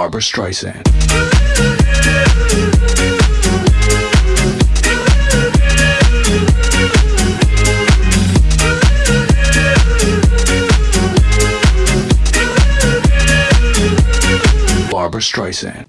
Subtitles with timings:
[0.00, 0.82] Barbara Streisand.
[14.90, 15.86] Barbara Streisand.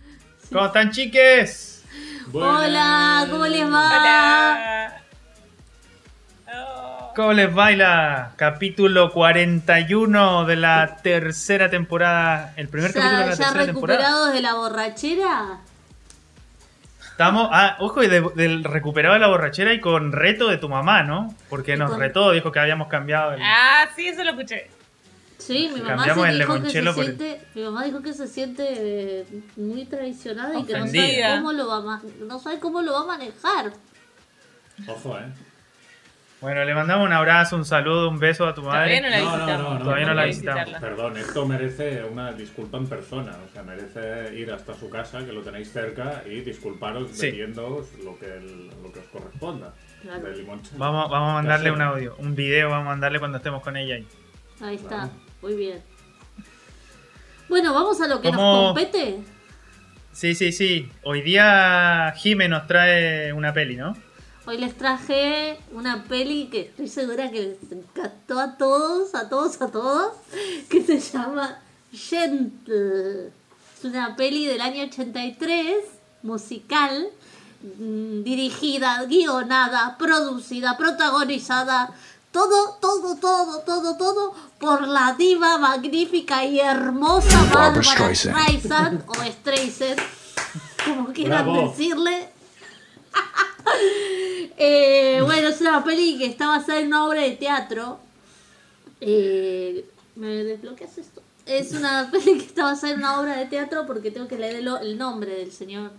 [0.51, 1.81] ¿Cómo están, chiques?
[2.33, 3.97] Hola, ¿cómo les va?
[3.97, 4.80] Hola.
[7.21, 8.31] ¿Cómo les baila?
[8.35, 12.51] Capítulo 41 de la tercera temporada.
[12.57, 13.99] El primer capítulo de ¿Ya, la ya tercera temporada.
[13.99, 15.59] recuperados de la borrachera?
[17.11, 20.67] Estamos, ah, ojo, y de- del recuperado de la borrachera y con reto de tu
[20.67, 21.35] mamá, ¿no?
[21.47, 23.41] Porque Y nos con- retó, dijo que habíamos cambiado el...
[23.43, 24.71] Ah, sí, eso lo escuché.
[25.37, 28.27] Sí, mi mamá Cambiamos se el dijo que se siente, mi mamá dijo que se
[28.27, 28.65] siente
[29.19, 29.25] eh,
[29.57, 31.35] muy traicionada y que no sabe Ofendida.
[31.35, 33.73] cómo lo va a ma- no sabe cómo lo va a manejar.
[34.87, 35.31] Ojo, eh.
[36.41, 39.01] Bueno, le mandamos un abrazo, un saludo, un beso a tu Todavía madre.
[39.01, 39.63] no la No, no, visitamos.
[39.73, 40.69] no, no, Todavía no la visitamos.
[40.81, 43.31] Perdón, esto merece una disculpa en persona.
[43.47, 47.27] O sea, merece ir hasta su casa, que lo tenéis cerca, y disculparos Sí.
[47.27, 49.71] bebiéndoos lo que, el- lo que os corresponda.
[50.01, 50.23] Claro.
[50.77, 53.95] Vamos, vamos a mandarle un audio, un video, vamos a mandarle cuando estemos con ella
[53.95, 54.07] ahí.
[54.61, 55.11] Ahí está, Claro.
[55.43, 55.79] muy bien.
[57.49, 58.41] Bueno, vamos a lo que ¿Cómo?
[58.41, 59.19] nos compete.
[60.11, 60.89] Sí, sí, sí.
[61.03, 63.95] Hoy día Jime nos trae una peli, ¿no?
[64.47, 69.61] Hoy les traje una peli que estoy segura que les encantó a todos, a todos,
[69.61, 70.13] a todos,
[70.67, 71.59] que se llama
[71.93, 73.27] Gentle.
[73.27, 75.75] Es una peli del año 83,
[76.23, 77.09] musical,
[77.61, 81.93] mm, dirigida, guionada, producida, protagonizada,
[82.31, 88.37] todo, todo, todo, todo, todo por la diva magnífica y hermosa Barbara Streisand.
[88.37, 89.99] Streisand o Streisand,
[90.83, 91.69] como quieran Bravo.
[91.69, 92.29] decirle.
[94.57, 97.99] Eh, bueno, es una peli que está basada en una obra de teatro.
[98.99, 101.21] Eh, ¿Me desbloqueas esto?
[101.45, 104.57] Es una peli que está basada en una obra de teatro porque tengo que leer
[104.57, 105.91] el, el nombre del señor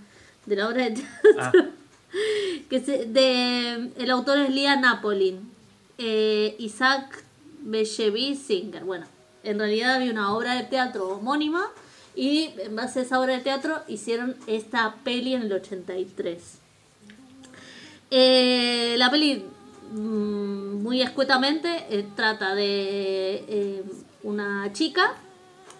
[0.46, 1.30] de la obra de teatro.
[1.38, 1.52] Ah,
[2.68, 5.50] Que se- de, el autor es Lia Napolin.
[5.98, 7.24] Eh, Isaac
[7.62, 8.84] Beshevi Singer.
[8.84, 9.06] Bueno,
[9.44, 11.66] en realidad había una obra de teatro homónima
[12.14, 16.58] y en base a esa obra de teatro hicieron esta peli en el 83.
[18.14, 19.42] Eh, la peli,
[19.90, 23.84] mm, muy escuetamente, eh, trata de eh,
[24.22, 25.14] una chica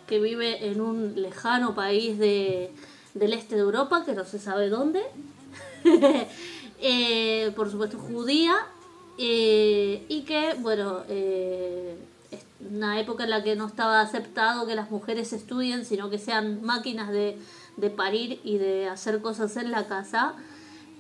[0.07, 2.73] que vive en un lejano país de,
[3.13, 5.03] del este de Europa, que no se sabe dónde.
[6.85, 8.57] Eh, por supuesto judía.
[9.17, 15.33] y que, bueno, es una época en la que no estaba aceptado que las mujeres
[15.33, 17.39] estudien, sino que sean máquinas de,
[17.77, 20.35] de parir y de hacer cosas en la casa.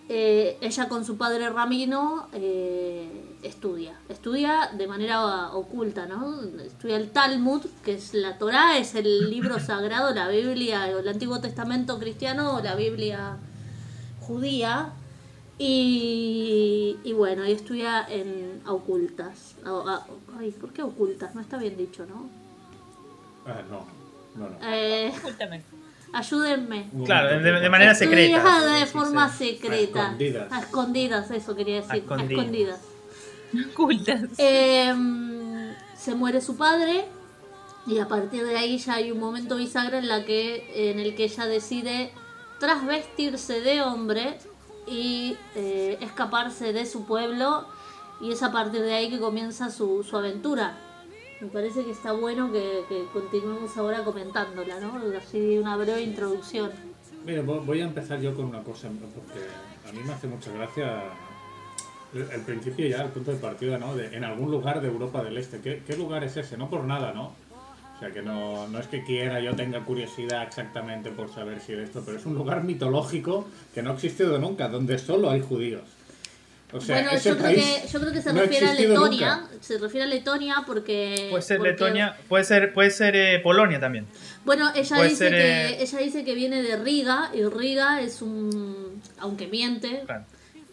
[0.09, 3.09] Eh, ella con su padre Ramino eh,
[3.43, 6.41] estudia, estudia de manera oculta, ¿no?
[6.61, 11.41] Estudia el Talmud, que es la Torá, es el libro sagrado, la Biblia, el Antiguo
[11.41, 13.37] Testamento cristiano, o la Biblia
[14.21, 14.93] judía.
[15.59, 19.55] Y, y bueno, y estudia en ocultas.
[19.65, 20.07] A- a-
[20.39, 21.35] ay, ¿por qué ocultas?
[21.35, 22.29] No está bien dicho, ¿no?
[23.47, 23.87] Ah, no,
[24.35, 24.57] no, no.
[24.63, 25.67] Eh, Justamente.
[26.13, 26.91] Ayúdenme.
[27.05, 28.37] Claro, de, manera secreta.
[28.37, 29.57] Estudiada de forma sí.
[29.57, 30.01] secreta.
[30.01, 30.53] A escondidas.
[30.53, 31.93] A escondidas, eso quería decir.
[31.93, 32.31] A escondidas.
[32.31, 32.81] escondidas.
[33.73, 34.23] Ocultas.
[34.39, 34.95] Eh,
[35.97, 37.05] se muere su padre
[37.87, 41.15] y a partir de ahí ya hay un momento bisagra en, la que, en el
[41.15, 42.13] que ella decide
[42.59, 44.39] trasvestirse de hombre
[44.87, 47.67] y eh, escaparse de su pueblo
[48.21, 50.77] y es a partir de ahí que comienza su, su aventura.
[51.43, 54.93] Me parece que está bueno que, continuemos ahora comentándola, ¿no?
[55.19, 56.71] Así una breve introducción.
[57.27, 59.41] Mira, vo- voy a empezar yo con una cosa, porque
[59.89, 61.03] a mí me hace mucha gracia
[62.15, 63.99] el, principio ya, el punto de partida, ¿no?
[63.99, 65.59] En algún lugar de Europa del Este.
[65.61, 66.57] ¿Qué, qué lugar es ese?
[66.57, 67.33] No por nada, ¿no?
[67.97, 71.73] O sea, que no, no es que quiera, yo tenga curiosidad exactamente por saber si
[71.73, 75.41] es esto, pero es un lugar mitológico que no ha existido nunca, donde solo hay
[75.41, 75.83] judíos.
[76.75, 78.73] O sea, bueno, ese yo creo, país que, yo creo que se no refiere a
[78.75, 79.37] Letonia.
[79.37, 79.49] nunca.
[79.61, 81.27] Se refiere a Letonia porque.
[81.31, 84.07] Puede ser porque- Letonia, puede ser, puede ser eh, Polonia también.
[84.45, 88.01] Bueno, ella Puede dice ser, que eh, ella dice que viene de Riga y Riga
[88.01, 90.25] es un aunque miente, Claro.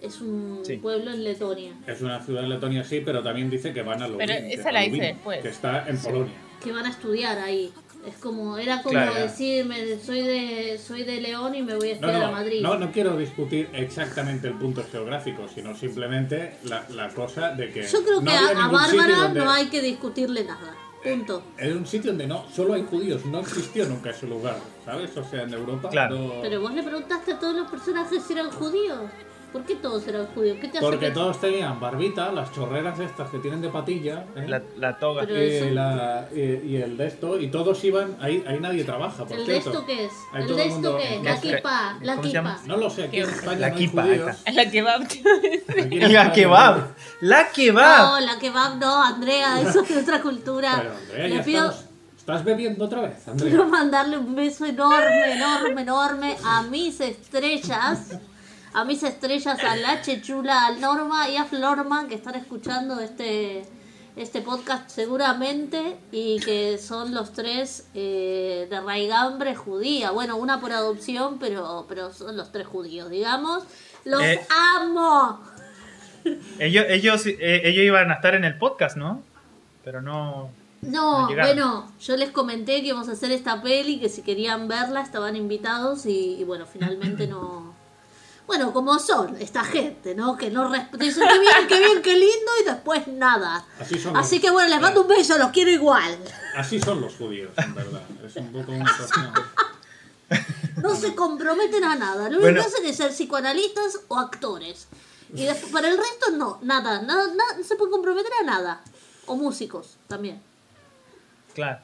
[0.01, 0.77] es un Sí.
[0.77, 4.07] pueblo en Letonia Es una ciudad de Letonia, sí, pero también dice que van a
[4.07, 4.25] Lubin.
[4.25, 5.41] Pero esa la dice después.
[5.41, 6.33] Que está en Polonia.
[6.63, 7.71] que van a estudiar ahí.
[8.05, 9.13] Es como era como Claro.
[9.15, 12.61] decirme soy de soy de León y me voy a No, estudiar a no, Madrid.
[12.61, 17.83] no, no quiero discutir exactamente el punto geográfico, sino simplemente la, la cosa de que.
[17.83, 20.75] Yo creo no que a, a Bárbara donde- no hay que discutirle nada.
[21.03, 21.43] Punto.
[21.57, 25.15] Es un sitio donde no, solo hay judíos, no existió nunca ese lugar, ¿sabes?
[25.15, 25.89] O sea, en Europa.
[25.89, 26.17] Claro.
[26.17, 28.99] no- Pero vos le preguntaste a todos los personajes si eran judíos.
[29.51, 30.57] ¿Por qué todos eran judíos?
[30.61, 34.25] ¿Qué te hace Porque que- todos tenían barbita, las chorreras estas que tienen de patilla.
[34.35, 34.45] ¿eh?
[34.47, 35.23] La, la toga.
[35.23, 39.37] Eso- la- y- y el de esto, y todos iban, ahí, ahí nadie trabaja, por
[39.37, 39.69] ¿El de cierto.
[39.71, 40.11] esto qué es?
[40.33, 41.23] Ahí ¿El de esto mundo- qué es?
[41.23, 42.59] La kipa, la kipa.
[42.67, 44.35] No lo sé, aquí en España La no hay kipa, judíos.
[44.45, 44.61] Es la
[46.03, 46.77] en La kebab.
[46.77, 46.85] no
[47.21, 47.97] La kebab.
[48.11, 50.73] No, la kebab no, Andrea, eso es otra cultura.
[50.77, 51.85] Pero Andrea, Le ya pido, estamos.
[52.19, 53.49] ¿Estás bebiendo otra vez, Andrea?
[53.49, 58.19] quiero mandarle un beso enorme, enorme, enorme a mis estrellas.
[58.73, 63.63] A mis estrellas, a la Chechula, al Norma y a Florman que están escuchando este,
[64.15, 70.11] este podcast seguramente y que son los tres eh, de raigambre judía.
[70.11, 73.63] Bueno, una por adopción, pero, pero son los tres judíos, digamos.
[74.05, 74.39] ¡Los Eh.
[74.75, 75.41] amo!
[76.59, 79.23] Ellos, ellos, eh, ellos iban a estar en el podcast, ¿no?
[79.83, 80.51] Pero no.
[80.81, 85.01] No, bueno, yo les comenté que íbamos a hacer esta peli, que si querían verla
[85.01, 87.78] estaban invitados y, y bueno, finalmente no...
[88.49, 90.35] Bueno, como son esta gente, ¿no?
[90.35, 93.63] Que no respetan, dicen qué bien, qué bien, qué lindo y después nada.
[93.79, 96.17] Así son Así los- que bueno, les mando un beso, los quiero igual.
[96.57, 98.01] Así son los judíos, en verdad.
[98.25, 99.33] Es un poco cosa-
[100.81, 102.23] No se comprometen a nada.
[102.23, 102.61] Lo único Bueno.
[102.61, 104.87] que hacen es ser psicoanalistas o actores.
[105.31, 108.81] Y después, para el resto no, nada, nada, nada, no se pueden comprometer a nada.
[109.27, 110.41] O músicos también.
[111.53, 111.81] Claro.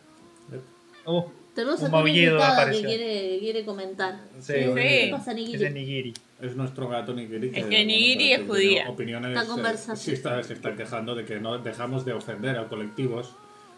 [1.06, 4.20] Uh, Tenemos un invitada que quiere, quiere comentar.
[4.42, 4.54] Sí.
[4.54, 5.12] ¿Qué Sí.
[5.12, 6.12] pasa, Nigiri?
[6.42, 7.52] Es nuestro gato Nigiri.
[7.56, 8.90] Es que Nigiri es tiene judía.
[8.90, 9.32] Opiniones.
[9.32, 9.98] Esta eh, conversación.
[9.98, 13.32] sí, está, se está quejando de que no dejamos de ofender a colectivos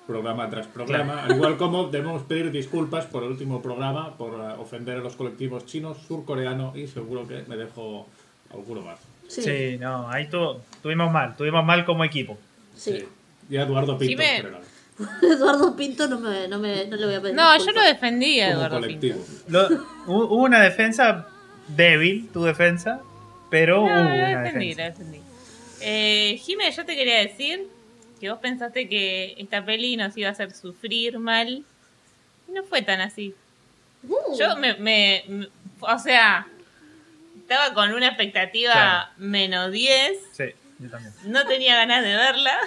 [0.08, 1.24] programa tras programa.
[1.26, 5.16] Al igual como debemos pedir disculpas por el último programa por eh, ofender a los
[5.16, 8.08] colectivos chinos, surcoreano y seguro que me dejo
[8.52, 9.00] alguno más.
[9.28, 9.42] Sí.
[9.44, 12.38] Sí, no, ahí tu- tuvimos mal, tuvimos mal como equipo.
[12.76, 13.04] sí.
[13.50, 17.16] Y a Eduardo Pinto Sí, me- Eduardo Pinto no, me, no, me, no le voy
[17.16, 17.36] a pedir.
[17.36, 17.88] No, yo lo disculpas.
[17.94, 19.20] defendía, como Eduardo colectivo.
[19.20, 19.44] Pinto.
[19.52, 21.28] Lo- hu- hubo una defensa
[21.68, 23.02] débil, tu defensa,
[23.50, 24.84] pero hubo No, lo una defendí, defensa.
[25.00, 25.22] defendí.
[25.82, 27.68] Eh, Jime, yo te quería decir
[28.20, 31.64] que vos pensaste que esta peli nos iba a hacer sufrir mal.
[32.48, 33.36] Y no fue tan así.
[34.08, 35.48] Uh, Yo me, me- me-
[35.82, 36.48] O sea,
[37.40, 39.10] estaba con una expectativa Claro.
[39.18, 40.18] menos 10.
[40.34, 40.46] Sí,
[40.80, 41.14] yo también.
[41.26, 42.58] No tenía ganas de verla.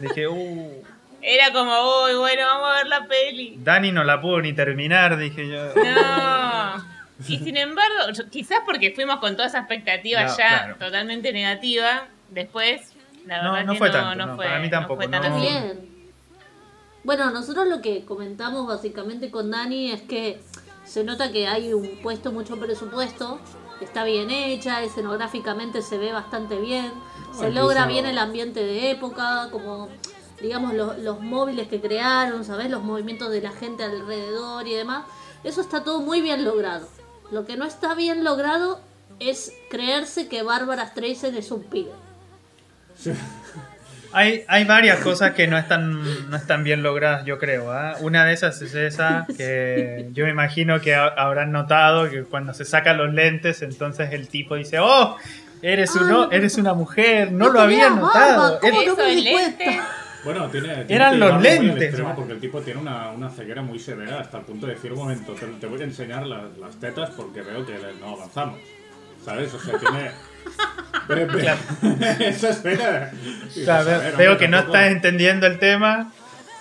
[0.00, 0.82] Dije, uh,
[1.20, 3.56] Era como, uy, bueno, vamos a ver la peli.
[3.58, 5.74] Dani no la pudo ni terminar, dije yo.
[5.74, 6.95] No.
[7.28, 10.76] Y sin embargo, yo- quizás porque fuimos con toda esa expectativa No, ya claro.
[10.78, 12.92] totalmente negativa, después,
[13.26, 15.02] la No, verdad no que fue no, tanto, no no, fue, para mí no tampoco,
[15.02, 15.96] fue bien.
[17.04, 20.40] Bueno, nosotros lo que comentamos básicamente con Dani es que
[20.84, 23.38] se nota que hay un puesto mucho presupuesto,
[23.80, 26.92] está bien hecha, escenográficamente se ve bastante bien,
[27.32, 29.88] se incluso- logra bien el ambiente de época, como
[30.40, 32.70] digamos los, los móviles que crearon, ¿sabes?
[32.70, 35.04] Los movimientos de la gente alrededor y demás.
[35.44, 36.88] Eso está todo muy bien logrado.
[37.30, 38.80] Lo que no está bien logrado
[39.20, 41.90] es creerse que Bárbara Streisand es un pibe.
[44.12, 47.70] Hay, hay varias cosas que no están, no están bien logradas, yo creo.
[47.72, 47.96] ¿ah?
[48.00, 52.54] Una de esas es esa, que yo me imagino que ha- habrán notado que cuando
[52.54, 55.16] se sacan los lentes, entonces el tipo dice, oh,
[55.60, 58.42] eres, Ay, uno, eres una mujer, no No lo había notado.
[58.52, 59.88] barba, ¿cómo Eres- no me di cuenta?
[60.26, 63.10] Bueno, tiene, tiene Eran que los llevarlo muy al lentes, porque el tipo tiene una,
[63.12, 65.84] una ceguera muy severa hasta el punto de decir, un momento, te, te voy a
[65.84, 68.58] enseñar las, las tetas porque veo que no avanzamos.
[69.24, 69.54] ¿Sabes?
[69.54, 70.10] O sea, tiene...
[71.08, 71.56] Ve- ve-
[72.28, 73.12] Esa espera.
[73.48, 76.12] O sea, ve- veo que no estás entendiendo el tema.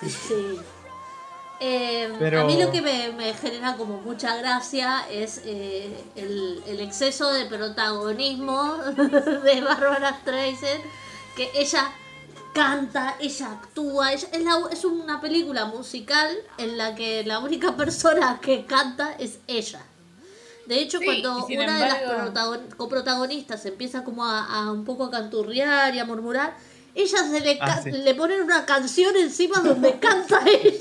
[0.01, 0.59] Sí.
[1.59, 6.61] Eh, Pero- A mí lo que me, me genera como mucha gracia es eh, el,
[6.67, 8.77] el exceso de protagonismo
[9.43, 10.81] de Barbara Streisand,
[11.37, 11.91] que ella
[12.55, 17.75] canta, ella actúa, ella- es, la- es una película musical en la que la única
[17.75, 19.81] persona que canta es ella.
[20.65, 25.11] De hecho, Sí, cuando una de las coprotagonistas empieza como a, a un poco a
[25.11, 26.55] canturrear y a murmurar,
[26.95, 27.91] ella se le, Ah, sí.
[27.91, 30.79] le ponen una canción encima donde canta ella.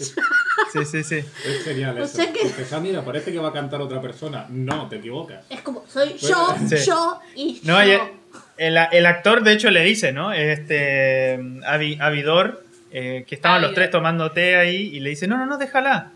[0.73, 1.17] Sí, sí, sí.
[1.17, 2.17] Es genial O eso.
[2.17, 4.47] sea que- mira, parece que va a cantar otra persona.
[4.49, 5.45] No, te equivocas.
[5.51, 6.77] Es como, soy yo, Sí.
[6.87, 8.09] yo y No, yo.
[8.57, 10.33] El, el actor de hecho le dice, ¿no?
[10.33, 15.37] Este Avi- Avidor, eh, que estaban los tres tomando té ahí y le dice, no,
[15.37, 16.13] no, no, déjala.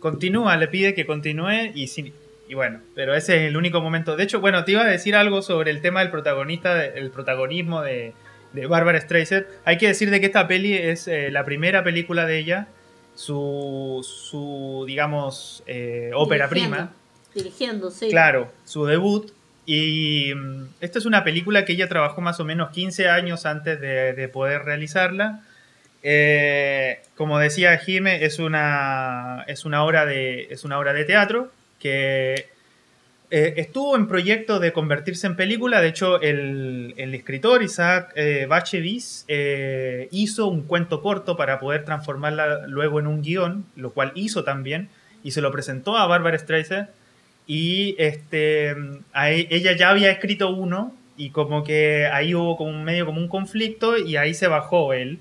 [0.00, 2.12] Continúa, le pide que continúe y, sin-
[2.48, 4.16] y bueno, pero ese es el único momento.
[4.16, 7.10] De hecho, bueno, te iba a decir algo sobre el tema del protagonista, de- el
[7.10, 8.12] protagonismo de,
[8.52, 9.46] de Barbara Streisand.
[9.64, 12.68] Hay que decir de que esta peli es eh, la primera película de ella,
[13.14, 16.92] su, su digamos, eh, ópera prima.
[17.34, 18.08] Dirigiendo, sí.
[18.10, 19.30] Claro, su debut.
[19.70, 23.78] Y mm, esta es una película que ella trabajó más o menos 15 años antes
[23.78, 25.42] de, de poder realizarla.
[26.02, 31.52] Eh, como decía Jime, es una, es, una obra de, es una obra de teatro
[31.78, 32.48] que
[33.30, 35.82] eh, estuvo en proyecto de convertirse en película.
[35.82, 38.14] De hecho, el, el escritor Isaac
[38.48, 44.12] Bashevis eh, hizo un cuento corto para poder transformarla luego en un guion, lo cual
[44.14, 44.88] hizo también,
[45.22, 46.88] y se lo presentó a Barbara Streisand.
[47.48, 48.76] Y este,
[49.14, 53.26] ella ya había escrito uno, y como que ahí hubo como un medio como un
[53.28, 55.18] conflicto, y ahí se bajó él.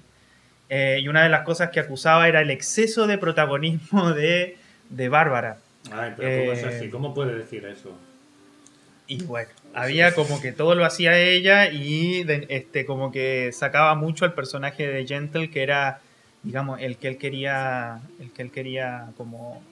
[0.69, 4.57] Eh, y una de las cosas que acusaba era el exceso de protagonismo de,
[4.89, 5.57] de Bárbara.
[5.91, 6.89] Ay, pero ¿cómo es Eh, así?
[6.89, 7.97] ¿Cómo puede decir eso?
[9.07, 13.95] Y bueno, había como que todo lo hacía ella y de- este como que sacaba
[13.95, 16.01] mucho al personaje de Gentle que era
[16.43, 19.63] digamos el que él quería el que él quería como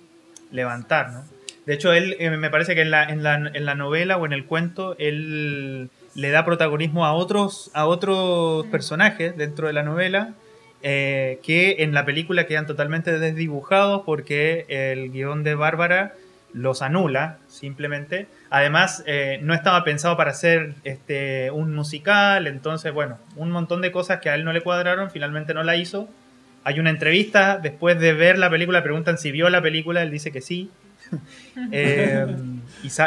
[0.51, 1.25] levantar, ¿no?
[1.65, 4.25] De hecho, él eh, me parece que en la, en, la, en la novela o
[4.25, 9.84] en el cuento él le da protagonismo a otros a otros personajes dentro de la
[9.84, 10.34] novela
[10.88, 16.13] eh, que en la película quedan totalmente desdibujados porque el guion de Bárbara
[16.53, 18.27] los anula simplemente.
[18.51, 23.91] Además, eh, no estaba pensado para hacer este, un musical, entonces, bueno, un montón de
[23.91, 26.07] cosas que a él no le cuadraron, finalmente no la hizo.
[26.63, 30.31] Hay una entrevista, después de ver la película, preguntan si vio la película, él dice
[30.31, 30.69] que sí.
[31.71, 32.25] Eh,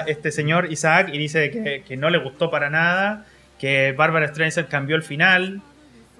[0.06, 3.26] este señor Isaac y dice que, que no le gustó para nada,
[3.58, 5.60] que Barbara Streisand cambió el final,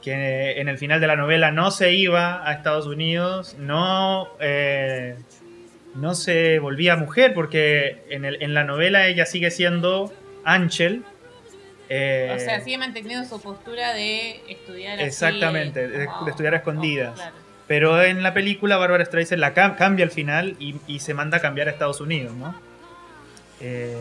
[0.02, 5.16] que en el final de la novela no se iba a Estados Unidos, no, eh,
[5.94, 10.12] no se volvía mujer, porque en, el- en la novela ella sigue siendo
[10.44, 11.02] Ángel.
[11.88, 16.54] eh, o sea, sigue manteniendo su postura de estudiar así, Exactamente, de- como- de estudiar
[16.54, 17.14] a escondidas.
[17.14, 17.47] claro.
[17.68, 21.36] Pero en la película Barbara Streisand la cam- cambia al final y, y se manda
[21.36, 22.54] a cambiar a Estados Unidos, ¿no?
[23.60, 23.96] Eh,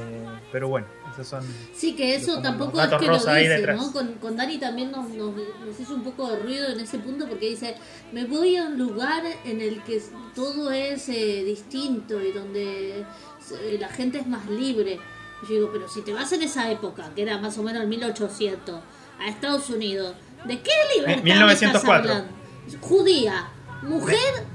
[0.51, 1.43] pero bueno, esos son...
[1.75, 3.73] Sí, que eso tampoco es que lo dice.
[3.73, 3.91] ¿no?
[3.91, 7.27] Con, con Dani también nos, nos, nos hizo un poco de ruido en ese punto
[7.27, 7.75] porque dice,
[8.13, 9.99] me voy a un lugar en el que
[10.35, 14.99] todo es eh, distinto y donde eh, la gente es más libre.
[15.43, 17.81] Y yo digo, pero si te vas en esa época, que era más o menos
[17.81, 18.79] el 1800,
[19.19, 20.13] a Estados Unidos,
[20.45, 21.67] ¿de qué libertad me 1904.
[21.79, 22.37] estás hablando?
[22.81, 23.47] Judía,
[23.83, 24.45] mujer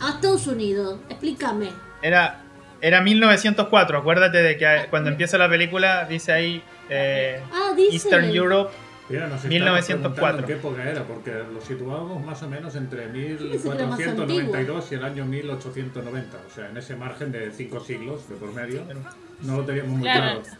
[0.00, 1.70] a Estados Unidos, explícame.
[2.02, 2.40] Era,
[2.80, 7.94] era 1904, acuérdate de que cuando empieza la película dice ahí eh, Ah, dice.
[7.96, 8.72] Eastern Europe.
[9.08, 10.12] Mira, nos estamos 1904.
[10.14, 13.08] preguntando en qué época era, porque lo situábamos más o menos entre
[13.50, 16.36] pensé que era más 1492 y el año 1890.
[16.48, 18.82] O sea, en ese margen de cinco siglos de por medio.
[19.42, 20.42] No lo teníamos muy Claro.
[20.42, 20.56] claro.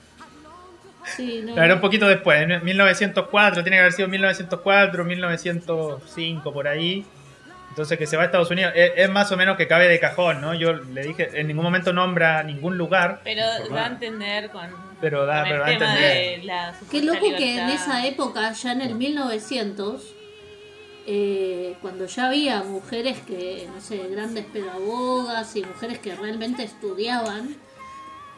[1.16, 1.56] Sí, no.
[1.62, 7.04] Era un poquito después, en 1904, tiene que haber sido 1904, 1905, por ahí.
[7.70, 9.98] Entonces que se va a Estados Unidos, es, es más o menos que cabe de
[9.98, 10.54] cajón, ¿no?
[10.54, 14.68] Yo le dije, en ningún momento nombra ningún lugar, Pero da a entender con,
[15.00, 16.40] Pero da- con el pero da a tema entender.
[16.40, 20.14] de la Qué loco que en esa época, ya en el 1900,
[21.06, 27.56] eh, cuando ya había mujeres que, no sé, grandes pedagogas y mujeres que realmente estudiaban,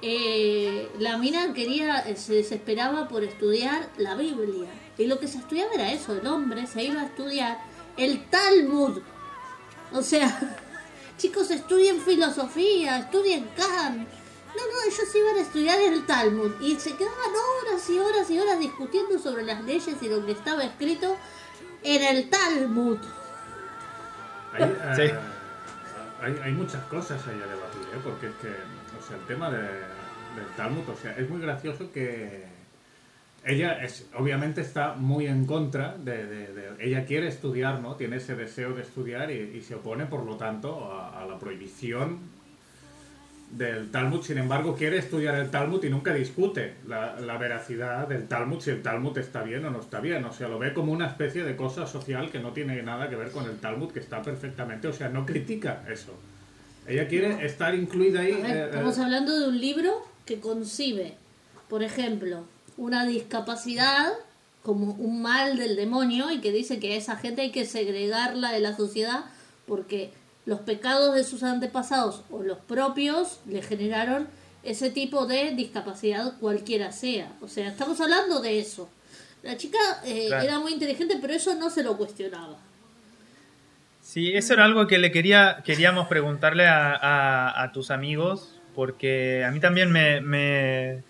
[0.03, 4.69] eh, la mina quería, eh, se desesperaba por estudiar la Biblia.
[4.99, 7.59] Y lo que se estudiaba era eso, el hombre se iba a estudiar
[7.97, 9.01] el Talmud.
[9.95, 10.39] O sea,
[11.19, 14.09] chicos, estudien filosofía, estudien Kant.
[14.55, 18.39] No, no, ellos iban a estudiar el Talmud y se quedaban horas y horas y
[18.39, 21.17] horas discutiendo sobre las leyes y lo que estaba escrito
[21.83, 22.99] en el Talmud.
[24.53, 25.03] Hay, eh, Sí.
[26.23, 28.01] hay, hay muchas cosas ahí a debatir, ¿eh?
[28.05, 31.91] porque es que, o sea, el tema de, del Talmud, o sea, es muy gracioso
[31.91, 32.45] que
[33.45, 37.97] ella es, obviamente está muy en contra de, de- de- ella quiere estudiar, ¿no?
[37.97, 41.39] Tiene ese deseo de estudiar y, y se opone, por lo tanto, a, a la
[41.39, 42.19] prohibición
[43.51, 48.27] del Talmud, sin embargo, quiere estudiar el Talmud y nunca discute la, la veracidad del
[48.27, 50.25] Talmud, si el Talmud está bien o no está bien.
[50.25, 53.17] O sea, lo ve como una especie de cosa social que no tiene nada que
[53.17, 56.15] ver con el Talmud, que está perfectamente, o sea, no critica eso.
[56.89, 58.41] Ella quiere estar incluida ahí.
[58.41, 59.93] Ver, eh, estamos eh, hablando de un libro
[60.25, 61.15] que concibe,
[61.69, 62.45] por ejemplo,
[62.77, 64.13] una discapacidad
[64.63, 68.53] como un mal del demonio y que dice que a esa gente hay que segregarla
[68.53, 69.25] de la sociedad
[69.67, 70.13] porque
[70.47, 74.29] los pecados de sus antepasados o los propios le generaron
[74.63, 77.33] ese tipo de discapacidad cualquiera sea.
[77.41, 78.89] O sea, estamos hablando de eso.
[79.43, 80.45] La chica eh, Claro.
[80.45, 82.57] era muy inteligente, pero eso no se lo cuestionaba.
[84.03, 89.45] Sí, eso era algo que le quería, queríamos preguntarle a, a- a tus amigos, porque
[89.45, 91.03] a mí también me, me-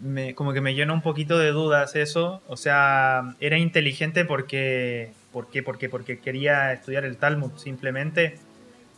[0.00, 2.42] me- como que me llenó un poquito de dudas eso.
[2.48, 8.38] O sea, era inteligente porque, porque, porque, porque quería estudiar el Talmud simplemente,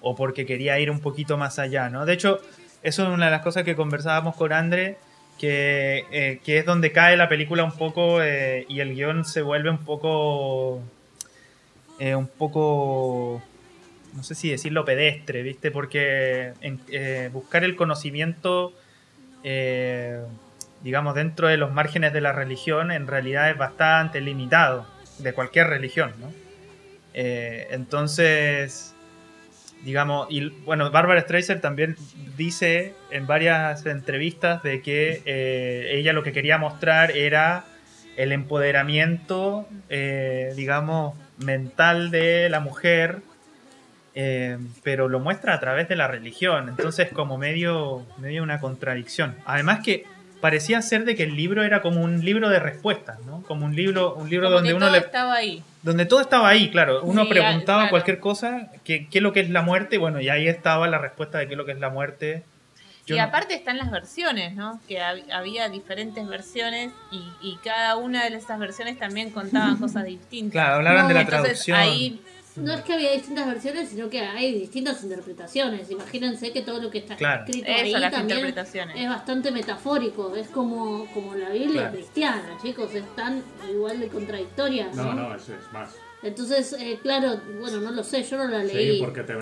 [0.00, 2.06] o porque quería ir un poquito más allá, ¿no?
[2.06, 2.40] De hecho,
[2.82, 4.96] eso es una de las cosas que conversábamos con André,
[5.38, 9.42] que, eh, que es donde cae la película un poco eh, y el guion se
[9.42, 10.80] vuelve un poco
[11.98, 13.42] eh, un poco,
[14.14, 15.70] no sé si decirlo pedestre, ¿viste?
[15.70, 16.52] Porque
[17.32, 18.72] buscar el conocimiento
[20.82, 24.86] digamos, dentro de los márgenes de la religión, en realidad es bastante limitado,
[25.18, 26.32] de cualquier religión, ¿no?
[27.14, 28.94] Eh, entonces,
[29.82, 31.96] digamos, y bueno, Barbara Streisand también
[32.36, 37.64] dice en varias entrevistas de que eh, ella lo que quería mostrar era
[38.16, 43.18] el empoderamiento, eh, digamos, mental de la mujer,
[44.82, 49.36] pero lo muestra a través de la religión, entonces como medio, medio una contradicción.
[49.44, 50.06] Además que
[50.40, 53.42] parecía ser de que el libro era como un libro de respuestas, ¿no?
[53.42, 55.62] Como un libro, un libro Como donde que uno todo le estaba ahí.
[55.82, 57.02] donde todo estaba ahí, claro.
[57.02, 57.90] Uno Sí, preguntaba claro.
[57.90, 59.98] cualquier cosa, ¿qué, qué es lo que es la muerte?
[59.98, 62.44] Bueno, y ahí estaba la respuesta de qué es lo que es la muerte.
[63.06, 64.80] Yo y no- aparte están las versiones, ¿no?
[64.86, 70.04] Que hab- había diferentes versiones y, y cada una de esas versiones también contaban cosas
[70.04, 70.52] distintas.
[70.52, 71.78] Claro, hablaban No, de la traducción.
[71.78, 72.20] ahí
[72.64, 75.90] No es que había distintas versiones, sino que hay distintas interpretaciones.
[75.90, 77.44] Imagínense que todo lo que está Claro.
[77.44, 78.54] escrito Eso, ahí también
[78.96, 80.34] es bastante metafórico.
[80.34, 81.92] Es como, como la Biblia Claro.
[81.96, 82.94] cristiana, chicos.
[82.94, 84.90] Es tan igual de contradictoria.
[84.94, 85.94] No, no, es, es más.
[86.20, 88.96] Entonces, eh, claro, bueno, no lo sé, yo no la leí.
[88.96, 89.34] Sí, porque te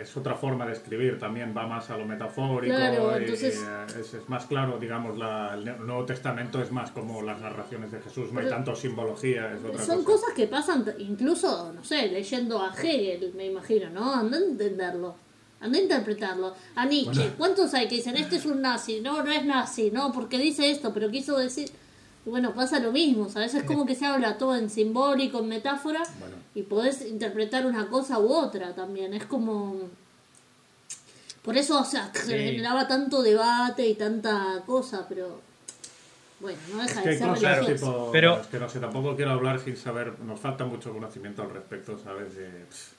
[0.00, 2.74] es otra forma de escribir, también va más a lo metafórico.
[2.74, 6.72] Claro, y- entonces- y, eh, es, es más claro, digamos, la, el Nuevo Testamento es
[6.72, 10.18] más como las narraciones de Jesús, no hay tanto simbología, es otra Son cosa.
[10.18, 14.12] cosas que pasan, incluso, no sé, leyendo a Hegel, me imagino, ¿no?
[14.12, 15.14] Anda a entenderlo.
[15.60, 16.54] Anda a interpretarlo.
[16.74, 17.34] A Nietzsche, Bueno.
[17.36, 19.00] ¿cuántos hay que dicen, este es un nazi?
[19.00, 21.70] No, no es nazi, no, porque dice esto, pero quiso decir...
[22.26, 23.54] Y bueno, pasa lo mismo, ¿sabes?
[23.54, 26.36] Es como que se habla todo en simbólico, en metáfora, Bueno.
[26.54, 29.14] y podés interpretar una cosa u otra también.
[29.14, 29.76] Es como...
[31.42, 32.32] Por eso, o sea, se Sí.
[32.44, 35.40] generaba tanto debate y tanta cosa, pero...
[36.40, 37.86] Bueno, no Es deja que de ser cosas religioso.
[37.92, 38.08] tipo.
[38.12, 40.18] Pero- Es que no sé, tampoco quiero hablar sin saber.
[40.20, 42.34] Nos falta mucho conocimiento al respecto, ¿sabes?
[42.34, 42.92] De, pff,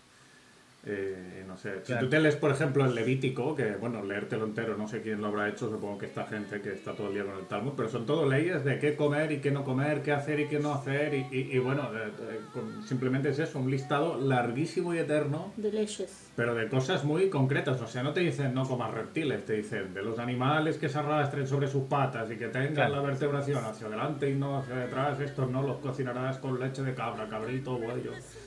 [0.83, 1.81] eh, no sé.
[1.83, 5.21] Si tú te lees, por ejemplo, el Levítico, que bueno, leértelo entero, no sé quién
[5.21, 7.73] lo habrá hecho, supongo que esta gente que está todo el día con el Talmud,
[7.77, 10.59] pero son todo leyes de qué comer y qué no comer, qué hacer y qué
[10.59, 11.13] no hacer.
[11.13, 15.53] Y, y- y bueno, eh, eh, con- simplemente es eso, un listado larguísimo y eterno
[15.55, 16.31] De leyes.
[16.35, 19.93] pero de cosas muy concretas, o sea, no te dicen no comas reptiles, te dicen
[19.93, 22.95] de los animales que se arrastren sobre sus patas y que tengan Claro.
[22.95, 26.95] la vertebración hacia adelante y no hacia detrás, estos no los cocinarás con leche de
[26.95, 28.01] cabra, cabrito, buey.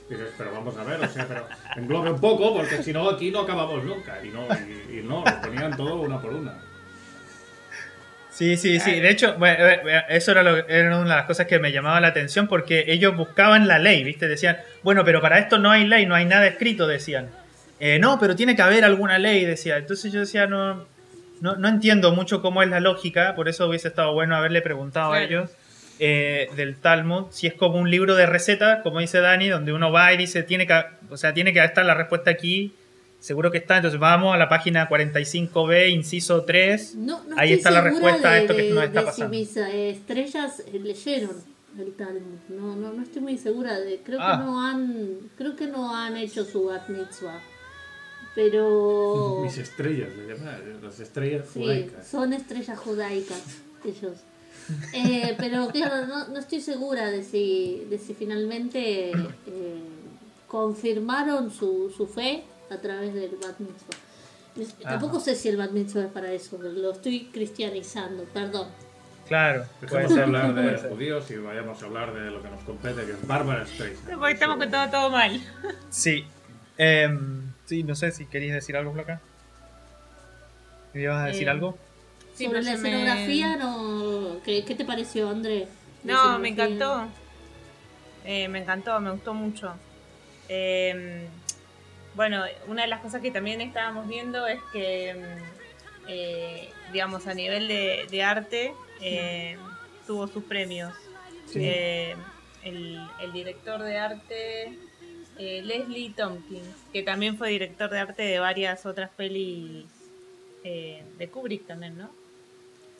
[0.08, 3.30] Dices, pero vamos a ver, o sea, pero englobe un poco, porque si no aquí
[3.30, 4.18] no acabamos nunca.
[4.22, 6.52] Y no, y, y no, lo ponían todo una por una.
[8.30, 8.98] Sí, sí, sí.
[9.00, 11.70] De hecho, bueno, eh, eh, eso era, lo- era una de las cosas que me
[11.70, 14.26] llamaba la atención porque ellos buscaban la ley, ¿viste?
[14.26, 17.30] Decían, bueno, pero para esto no hay ley, no hay nada escrito, decían.
[17.78, 19.76] Eh, no, pero tiene que haber alguna ley, decía.
[19.76, 20.84] Entonces yo decía, no,
[21.40, 25.12] no, no entiendo mucho cómo es la lógica, por eso hubiese estado bueno haberle preguntado
[25.12, 25.26] a Claro.
[25.26, 25.50] ellos
[25.98, 29.92] eh, del Talmud, si es como un libro de recetas, como dice Dani, donde uno
[29.92, 30.74] va y dice, tiene que,
[31.10, 32.72] o sea, tiene que estar la respuesta aquí,
[33.20, 37.70] seguro que está, entonces vamos a la página 45b, inciso 3, No, no ahí está
[37.70, 39.32] la respuesta de, a esto que nos está de pasando.
[39.34, 42.38] Si mis eh, estrellas eh, leyeron el Talmud.
[42.50, 43.98] No, no, no estoy muy segura de.
[44.04, 44.38] Creo Ah.
[44.38, 47.40] que no han, creo que no han hecho su bat mitzvah.
[48.34, 52.06] Pero Mis estrellas, le llaman, las estrellas sí, judaicas.
[52.06, 53.42] son estrellas judaicas
[53.84, 54.18] ellos.
[54.92, 59.82] Eh, pero claro, no, no estoy segura de si, de si finalmente eh,
[60.48, 64.88] confirmaron su, su fe a través del bat mitzvah.
[64.90, 68.68] Tampoco sé si el bat mitzvah es para eso, lo estoy cristianizando, perdón.
[69.26, 73.12] Claro, Dejemos hablar de judíos y vayamos a hablar de lo que nos compete, que
[73.12, 74.18] es Bárbara Streisand.
[74.18, 75.40] porque estamos con todo, todo mal.
[75.90, 76.24] Sí.
[76.76, 79.20] Em, sí, no sé si querías decir algo, Flaca.
[80.92, 81.78] ¿Me ibas a decir Eh, algo?
[82.34, 84.40] Sí, Sobre la me- escenografía, no...
[84.44, 85.68] ¿Qué, qué te pareció, André?
[86.02, 87.06] No, me encantó.
[88.24, 89.72] Eh, me encantó, me gustó mucho.
[90.48, 91.28] Eh,
[92.14, 97.34] bueno, una de las cosas que también estábamos viendo es que, mm, eh, digamos, a
[97.34, 99.56] nivel de, de arte, eh,
[100.06, 100.92] tuvo sus premios.
[101.46, 101.64] Sí.
[101.64, 104.78] El, el director de arte,
[105.38, 109.86] Leslie Tompkins, que también fue director de arte de varias otras pelis
[110.62, 112.10] de Kubrick también, ¿no?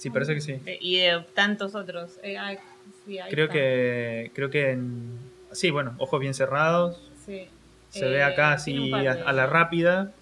[0.05, 0.61] Sí, parece que sí.
[0.67, 2.19] Eh, y de tantos otros.
[2.23, 2.59] Eh, ay,
[3.07, 3.55] sí, ahí Creo está.
[3.55, 5.19] que, creo que en...
[5.53, 7.11] Sí, bueno, ojos bien cerrados.
[7.25, 7.49] Sí.
[7.89, 10.13] Se Eh, ve acá así a, la rápida.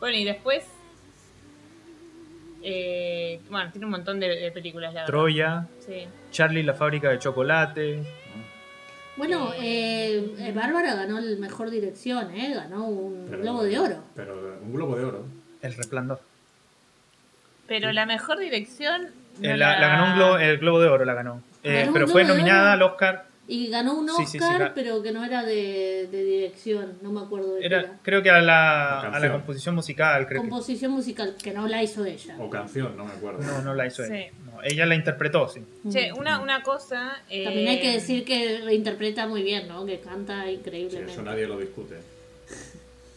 [0.00, 0.64] Bueno, y después.
[2.62, 5.04] eh, bueno, tiene un montón de, de películas, la.
[5.06, 6.06] Troya, Sí.
[6.30, 8.02] Charlie la fábrica de chocolate.
[9.16, 12.52] Bueno, eh, eh, Bárbara ganó el mejor dirección, ¿eh?
[12.54, 14.04] Ganó un Pero- Globo de Oro.
[14.14, 15.24] Pero un globo de oro.
[15.62, 16.20] El resplandor.
[17.68, 19.02] Pero la mejor dirección.
[19.40, 21.42] no Eh, la, la ganó un globo, el Globo de Oro, la ganó.
[21.62, 25.02] Eh, Ganó pero fue nominada al Oscar Y ganó un Sí, sí, sí, Oscar, pero
[25.02, 27.92] que no era de, de dirección, no me acuerdo de qué Era, era.
[28.02, 30.48] creo que a la, a la composición musical, creo que.
[30.48, 32.36] Composición musical, que no la hizo ella.
[32.38, 33.40] O canción, no me acuerdo.
[33.42, 34.12] No, no la hizo Sí.
[34.12, 34.30] ella.
[34.44, 35.62] No, ella la interpretó, sí.
[35.90, 37.22] Che, una, una cosa.
[37.28, 39.84] eh, También hay que decir que interpreta muy bien, ¿no?
[39.84, 41.12] Que canta Sí, increíblemente.
[41.12, 41.96] eso nadie lo discute.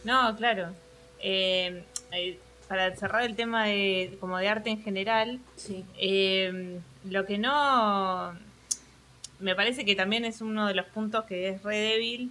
[0.04, 0.68] No, claro.
[1.20, 2.38] Eh, eh,
[2.72, 5.84] para cerrar el tema de como de arte en general, Sí.
[5.98, 8.32] eh, lo que no
[9.40, 12.30] me parece que también es uno de los puntos que es re débil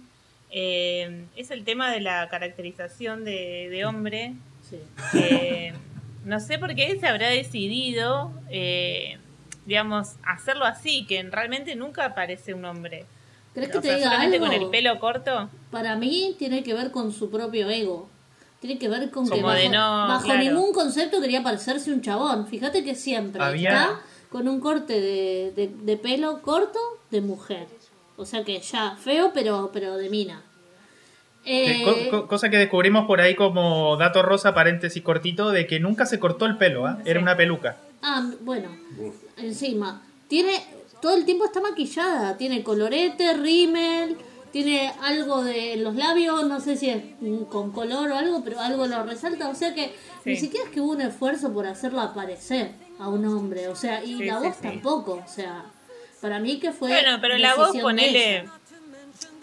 [0.50, 4.32] eh, es el tema de la caracterización de, de hombre.
[4.68, 4.78] sí.
[5.14, 5.74] Eh,
[6.24, 9.18] no sé por qué se habrá decidido, eh,
[9.66, 13.04] digamos, hacerlo así, que realmente nunca parece un hombre.
[13.54, 14.38] ¿Crees que O te sea, diga algo?
[14.46, 15.48] con el pelo corto.
[15.70, 18.08] Para mí tiene que ver con su propio ego.
[18.62, 19.76] Tiene que ver con que bajo, de no-
[20.08, 20.40] bajo claro.
[20.40, 22.46] ningún concepto quería parecerse un chabón.
[22.46, 26.78] Fíjate que siempre Había- está con un corte de, de- de pelo corto
[27.10, 27.66] de mujer.
[28.16, 30.40] O sea que ya feo, pero, pero de mina.
[31.44, 35.80] Eh, co- co- cosa que descubrimos por ahí como dato rosa, paréntesis cortito, de que
[35.80, 36.98] nunca se cortó el pelo, ¿ah?
[37.04, 37.76] Era una peluca.
[38.02, 39.14] ah, bueno, Uf.
[39.38, 40.02] encima.
[40.28, 40.52] Tiene,
[41.00, 42.36] todo el tiempo está maquillada.
[42.36, 44.16] Tiene colorete, rímel,
[44.52, 47.02] tiene algo de los labios, no sé si es
[47.48, 49.48] con color o algo, pero algo lo resalta.
[49.48, 49.92] O sea que
[50.24, 53.68] ni siquiera es que hubo un esfuerzo por hacerlo aparecer a un hombre.
[53.68, 54.62] O sea, y Sí, la sí, voz sí.
[54.62, 55.22] tampoco.
[55.24, 55.64] O sea,
[56.20, 56.88] para mí que fue.
[56.90, 58.44] Bueno, pero la voz, ponele.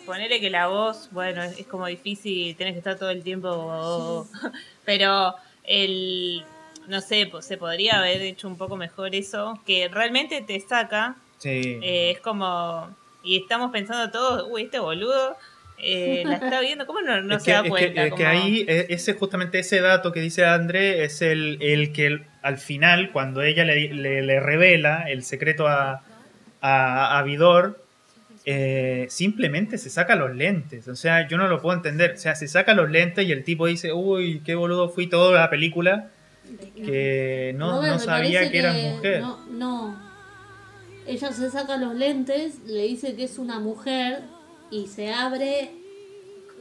[0.05, 4.25] Ponele que la voz, bueno, es, es como difícil, tenés que estar todo el tiempo.
[4.85, 6.43] Pero el.
[6.87, 11.15] No sé, pues, se podría haber hecho un poco mejor eso, que realmente te saca.
[11.37, 11.79] Sí.
[11.83, 12.89] eh, es como.
[13.23, 15.35] Y estamos pensando todos, uy, este boludo
[15.81, 18.03] eh, la está viendo, ¿cómo no, no es se que, da es que- cuenta?
[18.05, 22.07] es que ahí, eh, ese, justamente ese dato que dice André es el, el que
[22.07, 26.01] el- al final, cuando ella le, le- le revela el secreto a,
[26.61, 27.83] a, a Vidor,
[28.45, 30.87] eh, simplemente se saca los lentes.
[30.87, 32.13] O sea, yo no lo puedo entender.
[32.13, 35.39] O sea, se saca los lentes y el tipo dice, uy, qué boludo fui toda
[35.39, 36.07] la película,
[36.75, 39.21] que no, no sabía parece que era mujer.
[39.21, 40.08] No, no.
[41.09, 44.21] Ella se saca los lentes, le dice que es una mujer
[44.71, 45.71] y se abre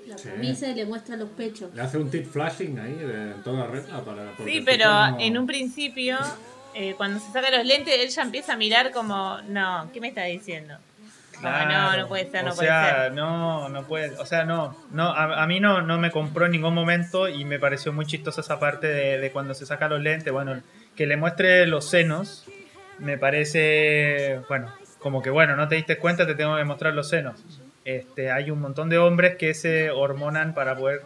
[0.06, 0.28] la Sí.
[0.30, 1.74] camisa y le muestra los pechos.
[1.74, 4.32] Le hace un tit flashing ahí de en toda regla para.
[4.36, 6.16] porque Sí, pero no- en un principio,
[6.74, 10.08] eh, cuando se saca los lentes, él ya empieza a mirar como, no, ¿qué me
[10.08, 10.74] está diciendo?
[11.34, 12.02] Como, no, Claro.
[12.02, 13.12] no puede ser, no o puede sea, ser.
[13.12, 16.52] no, no puede, o sea, no, no, a, a mí no, no me compró en
[16.52, 20.00] ningún momento y me pareció muy chistosa esa parte de, de cuando se saca los
[20.00, 20.60] lentes, bueno,
[20.96, 22.44] que le muestre los senos,
[22.98, 27.08] me parece, bueno, como que bueno, no te diste cuenta, te tengo que mostrar los
[27.08, 27.44] senos.
[27.84, 31.02] Este, hay un montón de hombres que se hormonan para poder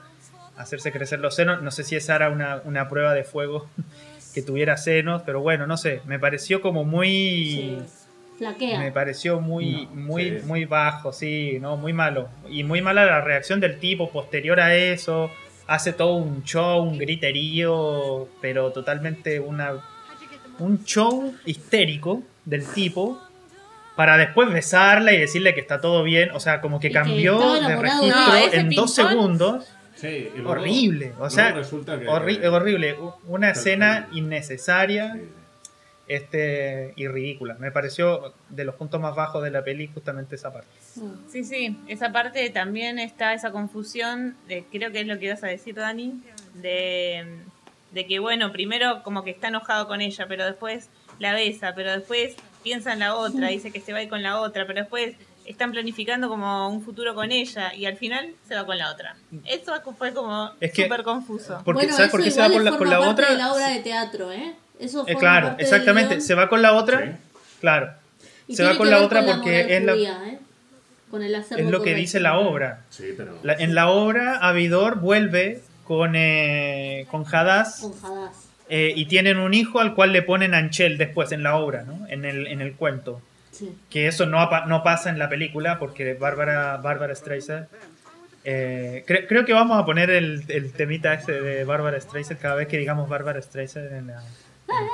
[0.57, 3.69] hacerse crecer los senos, no sé si esa era una, una prueba de fuego
[4.35, 7.19] que tuviera senos, pero bueno, no sé, me pareció como muy...
[7.19, 7.79] Sí.
[8.39, 8.79] Flaquea.
[8.81, 10.47] Me pareció muy, No, muy, sí.
[10.47, 12.29] muy bajo, sí, no, muy malo.
[12.49, 15.31] Y muy mala la reacción del tipo posterior a eso.
[15.69, 19.75] Hace todo un show, un griterío, pero totalmente una
[20.63, 23.21] un show histérico del tipo
[23.97, 26.31] para después besarla y decirle que está todo bien.
[26.33, 28.09] O sea, como que cambió de registro.
[28.09, 29.67] No, en dos segundos.
[29.95, 31.13] Sí, y luego- horrible.
[31.21, 32.97] O sea, resulta que- horri- horrible.
[33.29, 35.21] Una escena innecesaria Sí.
[36.09, 37.55] este y ridícula.
[37.61, 40.69] Me pareció de los puntos más bajos de la peli justamente esa parte.
[41.31, 45.45] Sí, sí, esa parte también está esa confusión, de, creo que es lo que ibas
[45.45, 46.21] a decir, Dani,
[46.55, 47.25] de,
[47.93, 51.93] de que, bueno, primero como que está enojado con ella, pero después la besa, pero
[51.93, 54.81] después piensa en la otra, dice que se va a ir con la otra, pero
[54.81, 58.91] después están planificando como un futuro con ella y al final se va con la
[58.93, 59.17] otra.
[59.45, 61.61] Eso fue como Es que- súper confuso.
[61.65, 63.31] Porque, bueno, ¿Sabes eso por qué se va la, forma con la parte otra?
[63.31, 64.55] de la obra de teatro, ¿eh?
[64.79, 66.21] Eso Eh, claro, exactamente.
[66.21, 67.13] Se va con la otra, Sí.
[67.61, 67.93] claro.
[68.49, 70.39] Y se va con la otra con porque es la- judía, ¿eh?
[71.11, 72.85] Con el Es lo que dice la obra.
[72.89, 73.37] Sí, pero.
[73.43, 75.61] La- en la obra, Avidor vuelve
[75.99, 78.49] con, eh, con Hadass Con Hadass.
[78.71, 82.07] eh, y tienen un hijo al cual le ponen Anchel después en la obra, ¿no?
[82.09, 83.21] en, el, en el cuento.
[83.51, 83.75] Sí.
[83.91, 87.67] Que eso no, no pasa en la película porque Bárbara, Bárbara Streisand.
[88.45, 92.55] eh, cre- creo que vamos a poner el, el temita ese de Bárbara Streisand cada
[92.55, 94.89] vez que digamos Bárbara Streisand en, la, en el.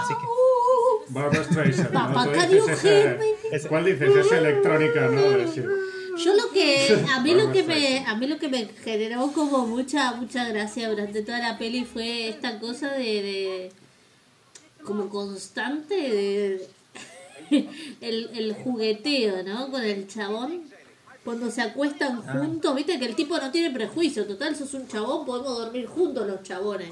[0.00, 1.12] Así que.
[1.12, 2.24] Barbara Streisand, ¿no?
[3.68, 4.08] ¿Cuál dices?
[4.16, 5.20] Esa electrónica, ¿no?
[6.16, 9.66] Yo lo que a mí lo que me a mí lo que me generó como
[9.66, 13.72] mucha mucha gracia durante toda la peli fue esta cosa de, de
[14.84, 16.68] como constante de
[18.00, 19.70] el, el jugueteo, ¿no?
[19.70, 20.62] Con el chabón
[21.24, 22.32] cuando se acuestan Ah.
[22.38, 26.26] juntos, viste que el tipo no tiene prejuicio, total sos un chabón, podemos dormir juntos
[26.26, 26.90] los chabones.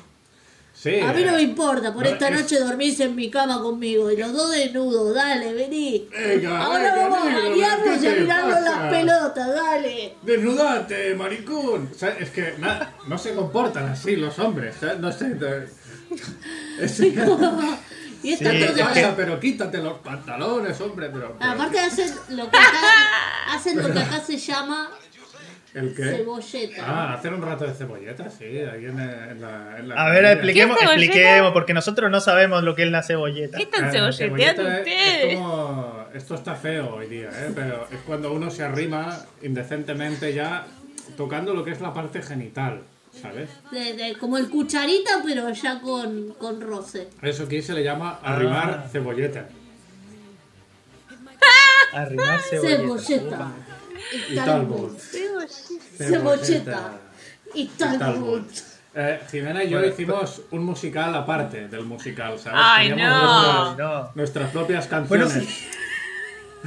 [0.83, 0.99] Sí.
[0.99, 3.63] A mí no eh, me importa, por no, esta es- noche dormís en mi cama
[3.63, 6.09] conmigo y los dos desnudos, dale, vení.
[6.11, 10.15] Venga, Ahora venga, vamos a bañarnos ¿qué y a mirarnos las pelotas, dale.
[10.23, 11.89] Desnudate, maricón.
[11.95, 14.75] O sea, es que na- no se comportan así los hombres.
[14.81, 14.99] ¿sabes?
[14.99, 15.37] No sé.
[16.81, 19.17] Es, Y esta Sí, ¿Qué cosa- te es que- pasa?
[19.17, 21.11] Pero quítate los pantalones, hombre.
[21.13, 24.91] Pero, pero- Aparte hacen lo que acá, hacen lo que acá se llama
[25.75, 26.03] ¿El qué?
[26.05, 26.85] cebolleta.
[26.87, 28.97] Ah, hacer un rato de cebolleta, sí, ahí en,
[29.41, 33.03] la, en la A ver, expliquemos, expliquemos, porque nosotros no sabemos lo que es la
[33.03, 33.57] cebolleta.
[33.57, 35.25] ¿Qué están Ah, cebolleteando es- ustedes?
[35.33, 37.53] Es como, esto está feo hoy día, ¿eh?
[37.55, 40.67] pero es cuando uno se arrima indecentemente ya
[41.17, 42.83] tocando lo que es la parte genital,
[43.23, 43.49] ¿sabes?
[43.71, 47.09] De- de- como el cucharita, pero ya con, con roce.
[47.23, 48.89] Eso aquí se le llama arrimar Ah.
[48.93, 49.49] cebolleta.
[51.95, 52.77] Arrimar cebolleta.
[52.77, 53.51] Cebolleta.
[54.31, 54.99] Y talbot.
[55.99, 56.93] Cebolleta.
[57.55, 58.47] Y Talbot.
[58.95, 62.61] Eh, Jimena y yo Bueno, hicimos un musical aparte del musical, ¿sabes?
[62.63, 63.65] Ay, Teníamos no.
[63.65, 64.11] nuestras, No.
[64.15, 65.49] nuestras propias Bueno, canciones.
[65.49, 65.69] sí.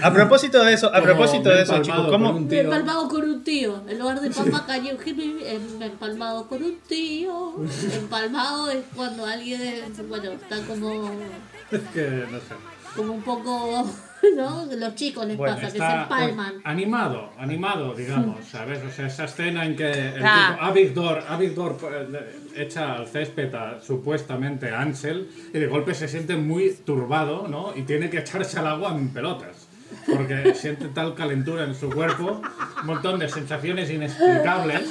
[0.01, 2.33] A propósito de eso, a Como propósito de eso, chicos, ¿cómo?
[2.39, 3.81] Me he empalmado con un tío.
[3.87, 7.55] En lugar de papá cayó eh, me he empalmado con un tío.
[7.93, 11.11] Empalmado es cuando alguien, bueno, está como,
[11.71, 12.55] Es que no sé.
[12.95, 13.89] como un poco,
[14.35, 14.65] ¿no?
[14.65, 16.53] Los chicos les Bueno, pasa, que se Está empalman.
[16.63, 18.79] animado, animado, digamos, ¿sabes?
[18.83, 20.57] O sea, esa escena en que el Ah.
[20.73, 26.71] tipo, le- echa al césped a, supuestamente a Ansel y de golpe se siente muy
[26.85, 27.73] turbado, ¿no?
[27.75, 29.67] Y tiene que echarse al agua en pelotas.
[30.07, 32.41] Porque siente tal calentura en su cuerpo,
[32.81, 34.81] un montón de sensaciones inexplicables.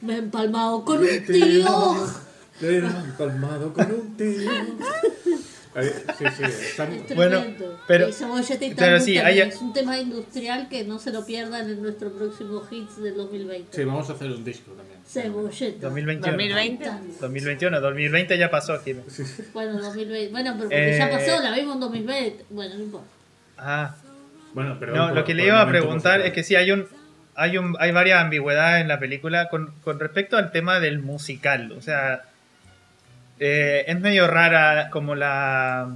[0.00, 2.06] Me he empalmado con un tío.
[2.60, 4.50] Te he empalmado con un tío.
[5.82, 7.44] Sí, sí, están- Es Bueno,
[7.86, 8.08] pero-
[8.76, 12.62] pero sí, hay- es un tema industrial que no se lo pierdan en nuestro próximo
[12.70, 13.76] hits del 2020.
[13.76, 14.96] sí, vamos a hacer un disco también.
[15.06, 15.78] Cebolleta.
[15.88, 16.32] 2021.
[16.36, 16.84] 2020.
[16.84, 17.20] Talbot.
[17.20, 18.94] 2021, 2020 ya pasó aquí.
[19.52, 20.32] Bueno, 2020.
[20.32, 22.44] Bueno, pero porque ya Eh, pasó, la vimos en 2020.
[22.50, 23.06] Bueno, no importa.
[23.58, 23.94] Ah,
[24.54, 26.86] Bueno, pero no, por- lo que le iba a preguntar es que sí hay un
[27.38, 31.72] hay un hay varias ambigüedades en la película con, con respecto al tema del musical,
[31.72, 32.22] o sea,
[33.40, 35.88] eh, es medio rara como la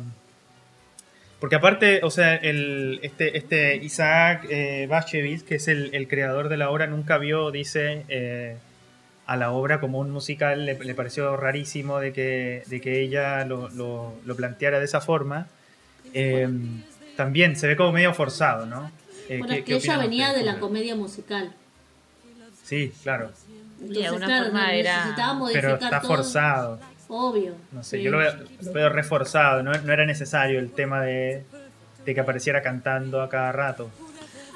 [1.41, 6.51] porque aparte, o sea, el, este, este Isaac eh, Bashevis, que es el, el creador
[6.51, 8.59] de la obra, nunca vio, dice, eh,
[9.27, 13.47] a la obra como un musical, le, le pareció rarísimo de que, de que ella
[13.47, 15.47] lo, lo- lo planteara de esa forma.
[16.13, 16.47] Eh,
[17.17, 18.91] también se ve como medio forzado, ¿no?
[19.31, 21.55] Eh, Bueno, ¿qué- es que ella venía ustedes de la comedia musical.
[22.65, 23.31] Sí, claro,
[23.81, 25.15] Entonces, alguna claro, forma era-
[25.55, 26.09] pero está todo.
[26.17, 26.81] forzado.
[27.11, 27.55] Obvio.
[27.73, 28.03] No sé, sí.
[28.05, 31.45] yo lo veo, lo veo reforzado, no, no era necesario el tema de,
[32.05, 33.91] de que apareciera cantando a cada rato.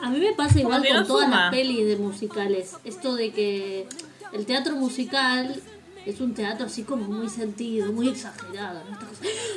[0.03, 2.77] A mí me pasa igual con no todas las pelis de musicales.
[2.85, 3.87] Esto de que
[4.33, 5.61] el teatro musical
[6.07, 8.83] es un teatro así como muy sentido, muy exagerado.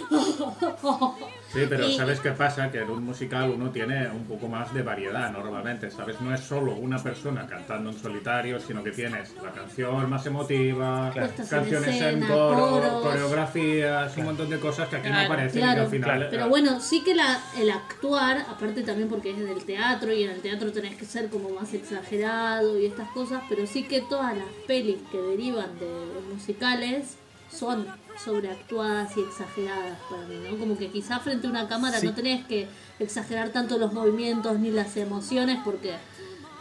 [0.09, 1.15] ¿no?
[1.53, 2.69] Sí, pero Y- ¿sabes qué pasa?
[2.69, 6.19] Que en un musical uno tiene un poco más de variedad normalmente, ¿sabes?
[6.19, 11.11] No es solo una persona cantando en solitario, sino que tienes la canción más emotiva,
[11.49, 13.03] canciones en escena, coro, coros.
[13.03, 16.23] coreografías, un montón de cosas que aquí no aparecen y al final...
[16.23, 20.23] eh, pero bueno, sí que la, el actuar, aparte también porque es del teatro y
[20.23, 24.01] en el teatro tenés que ser como más exagerado y estas cosas, pero sí que
[24.01, 25.87] todas las pelis que derivan de
[26.33, 27.17] musicales
[27.51, 27.87] son
[28.23, 30.57] sobreactuadas y exageradas para mí, ¿no?
[30.57, 32.07] Como que quizá frente a una cámara Sí.
[32.07, 32.67] no tenés que
[32.99, 35.93] exagerar tanto los movimientos ni las emociones porque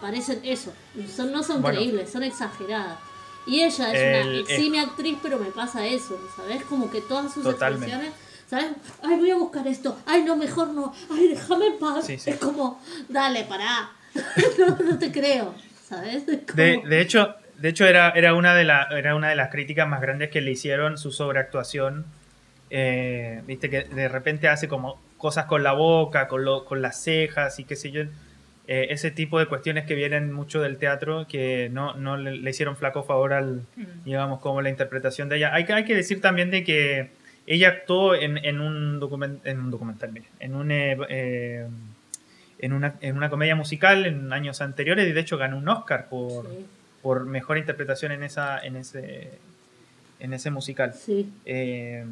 [0.00, 0.72] parecen eso,
[1.14, 1.78] son, no son Bueno.
[1.78, 2.98] creíbles, son exageradas.
[3.46, 4.40] Y ella es El- una eh.
[4.40, 6.64] eximia actriz, pero me pasa eso, ¿sabes?
[6.64, 7.86] Como que todas sus Totalmente.
[7.86, 8.66] expresiones ¿Sabes?
[9.02, 9.98] Ay, voy a buscar esto.
[10.06, 10.92] Ay, no, mejor no.
[11.10, 12.06] Ay, déjame en paz.
[12.06, 12.30] Sí, sí.
[12.30, 13.90] Es como, dale, pará.
[14.58, 15.52] no, no te creo.
[15.88, 16.28] ¿Sabes?
[16.28, 19.36] Es como- De, de hecho, de hecho era, era, una de la, era una de
[19.36, 22.04] las críticas más grandes que le hicieron su sobreactuación.
[22.70, 27.02] Eh, Viste que de repente hace como cosas con la boca, con, lo- con las
[27.02, 28.02] cejas y qué sé yo.
[28.68, 32.50] Eh, ese tipo de cuestiones que vienen mucho del teatro que no, no le, le
[32.50, 33.62] hicieron flaco favor al,
[34.04, 35.54] digamos, como la interpretación de ella.
[35.54, 37.10] Hay, que- hay que decir también de que
[37.46, 40.70] ella actuó en, en un, document, en un documental, en un...
[40.72, 41.66] eh, eh,
[42.58, 46.08] en una, en una comedia musical en años anteriores y de hecho ganó un Oscar
[46.08, 46.66] por, Sí,
[47.06, 49.30] por mejor interpretación en esa en ese
[50.18, 51.32] en ese musical sí.
[51.44, 52.04] Eh,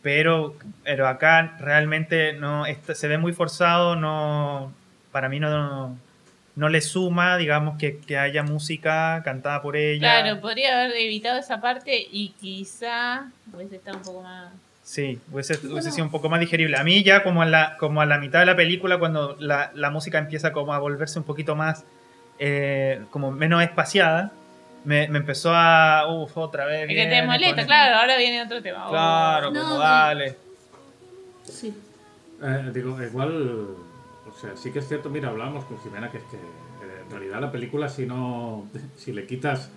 [0.00, 4.72] pero pero acá realmente no está- se ve muy forzado no
[5.12, 5.94] para mí no
[6.56, 11.38] no le suma digamos que, que haya música cantada por ella Claro, podría haber evitado
[11.38, 14.50] esa parte y quizá hubiese estado un poco más.
[14.82, 15.90] Sí, hubiese, hubiese Bueno.
[15.92, 16.78] sido un poco más digerible.
[16.78, 19.70] A mí ya como a la, como a la mitad de la película, cuando la,
[19.74, 21.84] la música empieza como a volverse un poquito más,
[22.38, 24.32] eh, como menos espaciada,
[24.88, 26.06] me, me empezó a.
[26.12, 26.88] Uf, otra vez.
[26.90, 28.86] Es que te molesta, el- claro, ahora viene otro tema.
[28.88, 29.78] Claro, No, como no.
[29.80, 30.36] dale.
[31.44, 31.74] Sí.
[32.42, 33.66] Eh, digo, igual,
[34.28, 37.10] o sea, sí que es cierto, mira, hablábamos con Jimena que es que eh, en
[37.10, 39.70] realidad la película si no, si le quitas,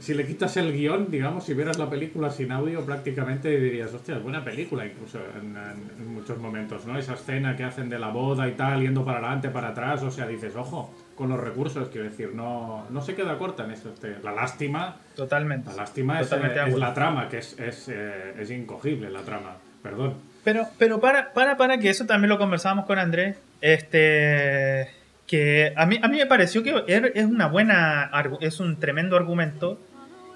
[0.00, 4.16] si le quitas el guion, digamos, si vieras la película sin audio prácticamente dirías, hostia,
[4.16, 6.98] es buena película incluso en, en- en muchos momentos, ¿no?
[6.98, 10.10] Esa escena que hacen de la boda y tal, yendo para adelante, para atrás, o
[10.10, 13.90] sea, dices, ojo, con los recursos, quiero decir, no, no se queda corta en eso.
[13.92, 15.70] Este, la lástima, Totalmente.
[15.70, 19.20] la lástima es, Totalmente eh, es la trama, que es, es, eh, es incogible la
[19.22, 20.14] trama, perdón.
[20.44, 23.36] Pero, pero para, para, para, que eso también lo conversábamos con Andrés.
[23.60, 24.90] Este.
[25.26, 28.10] Que a mí, a mí me pareció que er- es una buena.
[28.40, 29.80] Es un tremendo argumento.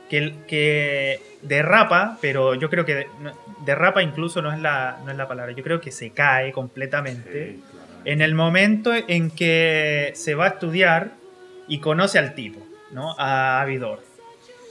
[0.09, 3.07] Que, que derrapa, pero yo creo que
[3.67, 5.53] derrapa incluso no es, la, no es la palabra.
[5.53, 7.57] Yo creo que se cae completamente.
[7.57, 7.78] Sí, claro.
[8.11, 11.11] En el momento en que se va a estudiar
[11.69, 13.15] y conoce al tipo, ¿no?
[13.19, 14.03] A Avidor.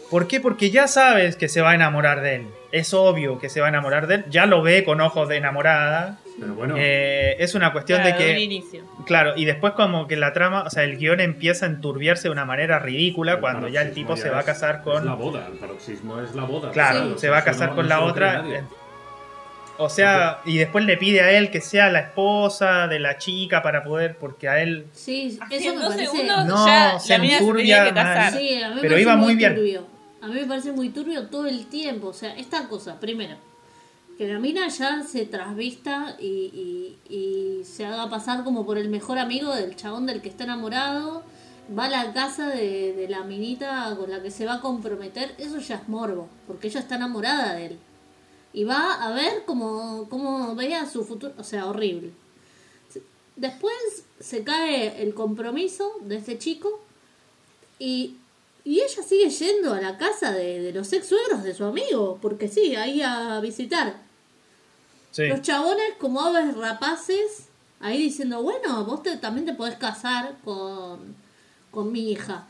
[0.10, 0.39] ¿Por qué?
[0.39, 2.47] Porque ya sabes que se va a enamorar de él.
[2.71, 4.26] Es obvio que se va a enamorar de él.
[4.30, 6.17] Ya lo ve con ojos de enamorada.
[6.39, 8.39] Pero bueno, Eh, es una cuestión Claro, de un que...
[8.41, 8.84] inicio.
[9.06, 12.30] Claro, y después como que la trama, o sea, el guion empieza a enturbiarse de
[12.32, 14.82] una manera ridícula el cuando ya el tipo ya se va a es- casar Es
[14.82, 15.06] con...
[15.06, 16.71] la boda, el paroxismo es la boda.
[16.71, 17.19] Claro, Sí.
[17.19, 18.43] se va a casar no- con no la otra.
[19.80, 23.62] O sea, y después le pide a él que sea la esposa de la chica
[23.62, 24.88] para poder, porque a él...
[24.92, 26.08] Sí, eso me parece.
[26.08, 28.34] segundos No, ya se se enturbia casar.
[28.34, 29.56] Sí, a mí me Pero parece iba muy bien.
[29.56, 29.88] turbio.
[30.22, 32.08] A mí me parece muy turbio todo el tiempo.
[32.08, 33.36] O sea, esta cosa, primero,
[34.18, 36.26] que la mina ya se trasvista y,
[37.08, 40.44] y, y se haga pasar como por el mejor amigo del chabón del que está
[40.46, 41.24] enamorado.
[41.78, 45.36] Va a la casa de, de la minita con la que se va a comprometer.
[45.38, 47.80] Eso ya es morbo, porque ella está enamorada de él.
[48.58, 51.34] Y va a ver cómo, cómo vea su futuro.
[51.38, 52.12] O sea, horrible.
[53.36, 53.76] Después
[54.20, 56.82] se cae el compromiso de este chico
[57.78, 58.15] y,
[58.63, 62.17] y ella sigue yendo a la casa de, de los ex suegros de su amigo,
[62.20, 63.98] porque sí, ahí a visitar.
[65.12, 65.28] Sí.
[65.28, 67.46] Los chabones como aves rapaces,
[67.80, 71.15] ahí diciendo, bueno, vos te- también te podés casar con,
[71.70, 72.48] con mi hija.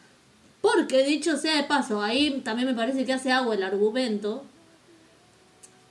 [0.61, 4.45] Porque dicho sea de paso, ahí también me parece que hace agua el argumento.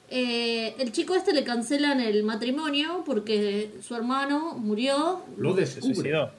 [0.08, 5.94] Eh, el chico este le cancelan el matrimonio porque su hermano murió Lo Se descubre.
[5.94, 6.30] suicidó.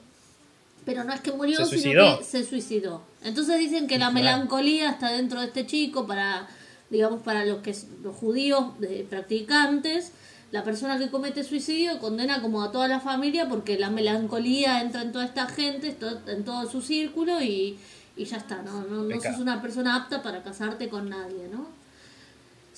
[0.86, 2.18] pero no es que murió, Se sino suicidó.
[2.18, 3.02] que se suicidó.
[3.22, 6.48] Entonces dicen que la melancolía está dentro de este chico para,
[6.88, 10.12] digamos, para los que los judíos eh, practicantes.
[10.50, 15.02] La persona que comete suicidio condena como a toda la familia porque la melancolía entra
[15.02, 15.94] en toda esta gente,
[16.26, 17.78] en todo su círculo y,
[18.16, 18.80] y ya está, ¿no?
[18.84, 21.66] No, no sos una persona apta para casarte con nadie, ¿no?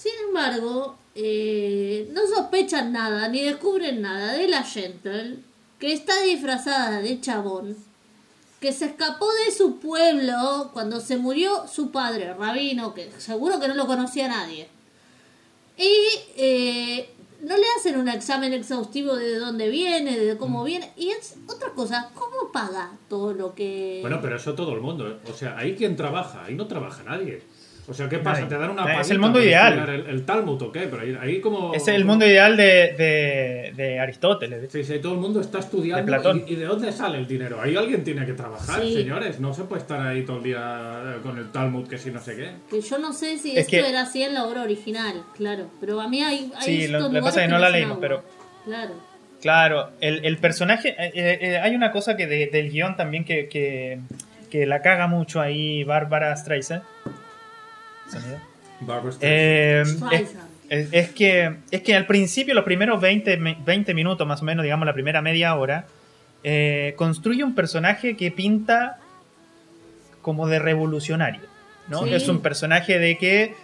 [0.01, 5.37] Sin embargo, eh, no sospechan nada ni descubren nada de la Gentle,
[5.79, 7.77] que está disfrazada de chabón,
[8.63, 13.69] que se escapó de su pueblo cuando se murió su padre, Rabino, que seguro que
[13.69, 14.69] no lo conocía nadie.
[15.77, 15.93] Y
[16.39, 17.11] eh,
[17.43, 20.95] no le hacen un examen exhaustivo de dónde viene, de cómo viene.
[20.97, 23.99] Y es otra cosa, ¿cómo paga todo lo que...
[24.01, 25.21] Bueno, pero eso todo el mundo.
[25.31, 27.43] O sea, ahí quien trabaja, ahí no trabaja nadie.
[27.91, 28.47] O sea, ¿qué pasa?
[28.49, 29.89] ¿Te dan una Es paguita el mundo ideal.
[29.89, 30.81] El, el Talmud o qué?
[30.89, 31.75] Pero ahí, ahí como...
[31.75, 34.71] Es el mundo ideal de, de, de Aristóteles.
[34.71, 36.07] Sí, sí, todo el mundo está De estudiando.
[36.07, 36.45] Platón.
[36.47, 37.61] ¿Y, y de dónde sale el dinero?
[37.61, 38.95] Ahí alguien tiene que trabajar, Sí.
[38.95, 39.41] señores.
[39.41, 42.21] No se puede estar ahí todo el día eh, con el Talmud, que si no
[42.21, 42.51] sé qué.
[42.71, 45.67] Que yo no sé si Es esto que- era así en la obra original, claro.
[45.81, 46.53] Pero a mí hay...
[46.57, 48.01] hay Sí, lo- que pasa es que no la leímos, agua.
[48.01, 48.25] pero-
[48.65, 48.95] Claro.
[49.41, 50.91] Claro, el, el personaje.
[50.91, 53.99] eh, eh, eh, hay una cosa que de- del guion también que, que,
[54.51, 56.83] que la caga mucho ahí Bárbara Streisand.
[58.11, 58.39] ¿Sonido?
[59.21, 60.49] Eh, es, Streisand.
[60.69, 64.45] es- es que, es que al principio, los primeros 20, me- 20 minutos más o
[64.45, 65.87] menos, digamos la primera media hora,
[66.43, 68.99] eh, construye un personaje que pinta
[70.23, 71.41] como de revolucionario.
[71.89, 72.05] ¿no?
[72.05, 72.15] Sí.
[72.15, 73.55] Es un personaje de que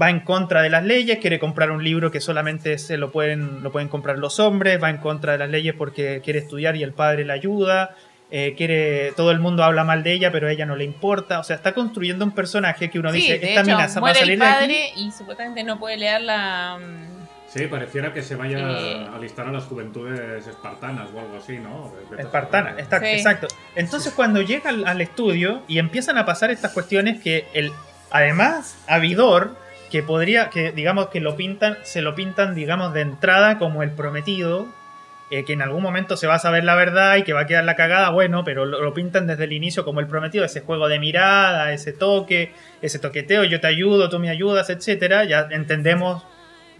[0.00, 3.62] va en contra de las leyes, quiere comprar un libro que solamente se lo pueden,
[3.62, 6.82] lo pueden comprar los hombres, va en contra de las leyes porque quiere estudiar y
[6.82, 7.96] el padre la ayuda,
[8.30, 11.40] eh, quiere, todo el mundo habla mal de ella, pero a ella no le importa.
[11.40, 14.00] O sea, está construyendo un personaje que uno Sí, dice, esta hecho, se va a
[14.00, 14.54] muere salir el de aquí.
[14.54, 16.78] padre y supuestamente no puede leer la...
[16.80, 19.06] mm, Sí, pareciera que se vaya Eh.
[19.12, 21.92] a alistar a las juventudes espartanas o algo así, ¿no?
[22.16, 23.06] Espartana, está- Sí.
[23.06, 23.48] exacto.
[23.74, 27.72] Entonces cuando llega al, al estudio y empiezan a pasar estas cuestiones que el,
[28.12, 29.56] además, Avidor,
[29.90, 33.90] que podría, que digamos que lo pintan, se lo pintan, digamos, de entrada como el
[33.90, 34.68] prometido,
[35.30, 37.46] eh, que en algún momento se va a saber la verdad y que va a
[37.46, 40.88] quedar la cagada, bueno, pero lo, pintan desde el inicio como el prometido, ese juego
[40.88, 42.52] de mirada, ese toque,
[42.82, 46.24] ese toqueteo, yo te ayudo, tú me ayudas, etcétera, ya entendemos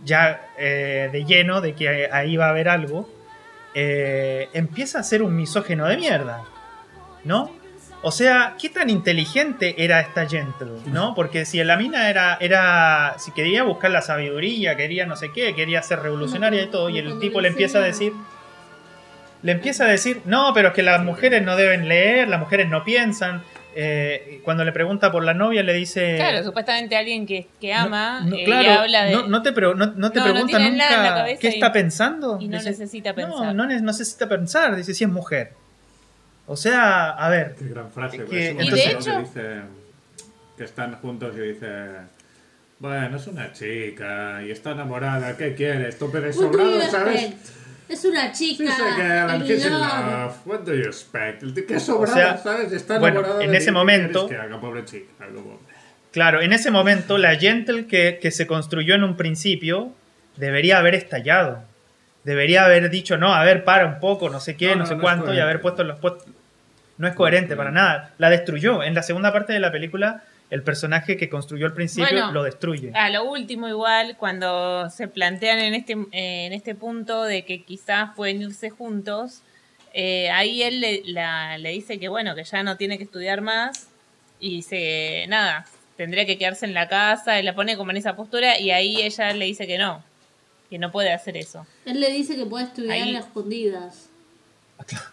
[0.05, 3.09] ya eh, de lleno de que ahí va a haber algo,
[3.75, 6.43] eh, empieza a ser un misógeno de mierda,
[7.23, 7.61] ¿no?
[8.03, 10.81] O sea, ¿qué tan inteligente era esta Gentle?
[10.87, 11.15] ¿No?
[11.15, 13.15] Porque si la mina era, era.
[13.19, 16.99] Si quería buscar la sabiduría, quería no sé qué, quería ser revolucionaria y todo, y
[16.99, 18.13] el tipo le empieza a decir.
[19.43, 22.69] Le empieza a decir, no, pero es que las mujeres no deben leer, las mujeres
[22.69, 23.43] no piensan.
[23.75, 26.17] Eh, cuando le pregunta por la novia, le dice.
[26.17, 29.13] Claro, supuestamente alguien que, que ama No, no, eh, claro, y habla de.
[29.13, 32.37] no, no te, pre- no, no te pregunta nunca qué y- está pensando.
[32.41, 33.55] y no necesita pensar.
[33.55, 35.53] No, no ne- necesita pensar, dice si es mujer.
[36.47, 38.25] O sea, a ver, Qué gran frase.
[38.25, 39.61] Que- y momento de que hecho- dice
[40.59, 41.67] que están juntos y dice...
[42.81, 45.37] Bueno, es una chica y está enamorada.
[45.37, 45.99] ¿Qué quieres?
[45.99, 47.31] Tope de What do sobrado, ¿sabes?
[47.91, 48.63] Es una chica.
[48.65, 50.35] She's a girl love.
[50.47, 51.43] What do you expect?
[51.67, 52.73] Qué sobrada, sea, ¿sabes?
[52.73, 55.27] Está bueno, enamorada en de ese ti, ¿qué momento- que haga, pobre chica?
[55.35, 55.61] Como-
[56.13, 59.93] claro, en ese momento la Gentle que, que se construyó en un principio
[60.37, 61.65] debería haber estallado.
[62.23, 64.87] Debería haber dicho, no, a ver, para un poco, no sé qué, No, no, no,
[64.87, 66.27] sé no cuánto, y haber puesto los puestos.
[66.99, 68.13] No es coherente para nada.
[68.19, 68.83] La destruyó.
[68.85, 72.43] En la segunda parte de la película, el personaje que construyó al principio Bueno, lo
[72.43, 72.91] destruye.
[72.95, 77.63] A lo último, igual, cuando se plantean en este, eh, en este punto de que
[77.63, 79.43] quizás pueden irse juntos,
[79.95, 83.41] eh, ahí él le, la- le dice que bueno, que ya no tiene que estudiar
[83.41, 83.89] más
[84.41, 88.17] y dice, nada, tendría que quedarse en la casa y la pone como en esa
[88.17, 90.03] postura y ahí ella le dice que no,
[90.69, 91.67] que no puede hacer eso.
[91.85, 94.09] Él le dice que puede estudiar Ahí- a escondidas.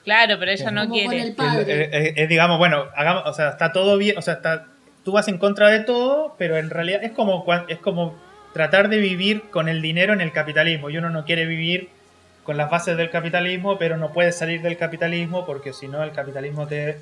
[0.05, 1.27] Claro, pero ella no quiere.
[1.27, 1.35] Eh,
[1.67, 4.65] eh, eh, digamos, bueno, hagamos, o sea, está todo bien, o sea, está,
[5.07, 8.13] tú vas en contra de todo, pero en realidad es como, es como
[8.51, 10.89] tratar de vivir con el dinero en el capitalismo.
[10.89, 11.87] Y uno no quiere vivir
[12.43, 16.11] con las bases del capitalismo, pero no puede salir del capitalismo porque si no el
[16.11, 16.97] capitalismo te,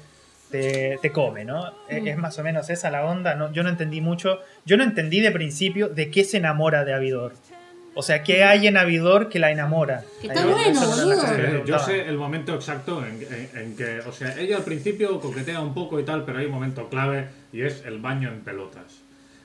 [0.52, 1.66] te, te come, ¿no?
[1.90, 2.08] Es- Mm.
[2.10, 3.34] Es más o menos esa la onda.
[3.34, 3.52] ¿no?
[3.52, 7.34] Yo no entendí mucho, yo no entendí de principio de qué se enamora de Avidor.
[7.98, 10.04] O sea, ¿qué hay en Avidor que la enamora?
[10.22, 11.66] Que está Ahí- bueno, boludo.
[11.66, 15.62] yo sé el momento exacto en, en- en que, o sea, ella al principio coquetea
[15.62, 19.02] un poco y tal, pero hay un momento clave y es el baño en pelotas.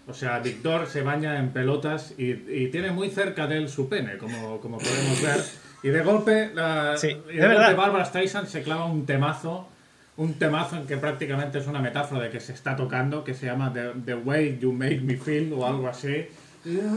[0.09, 3.88] O sea, Víctor se baña en pelotas y, y tiene muy cerca de él su
[3.88, 5.40] pene, como, como podemos ver.
[5.84, 7.76] Y de golpe, la, Sí, y es de golpe verdad.
[7.76, 9.68] Barbara Streisand se clava un temazo,
[10.16, 13.46] un temazo en que prácticamente es una metáfora de que se está tocando, que se
[13.46, 16.26] llama The, The Way You Make Me Feel o algo así.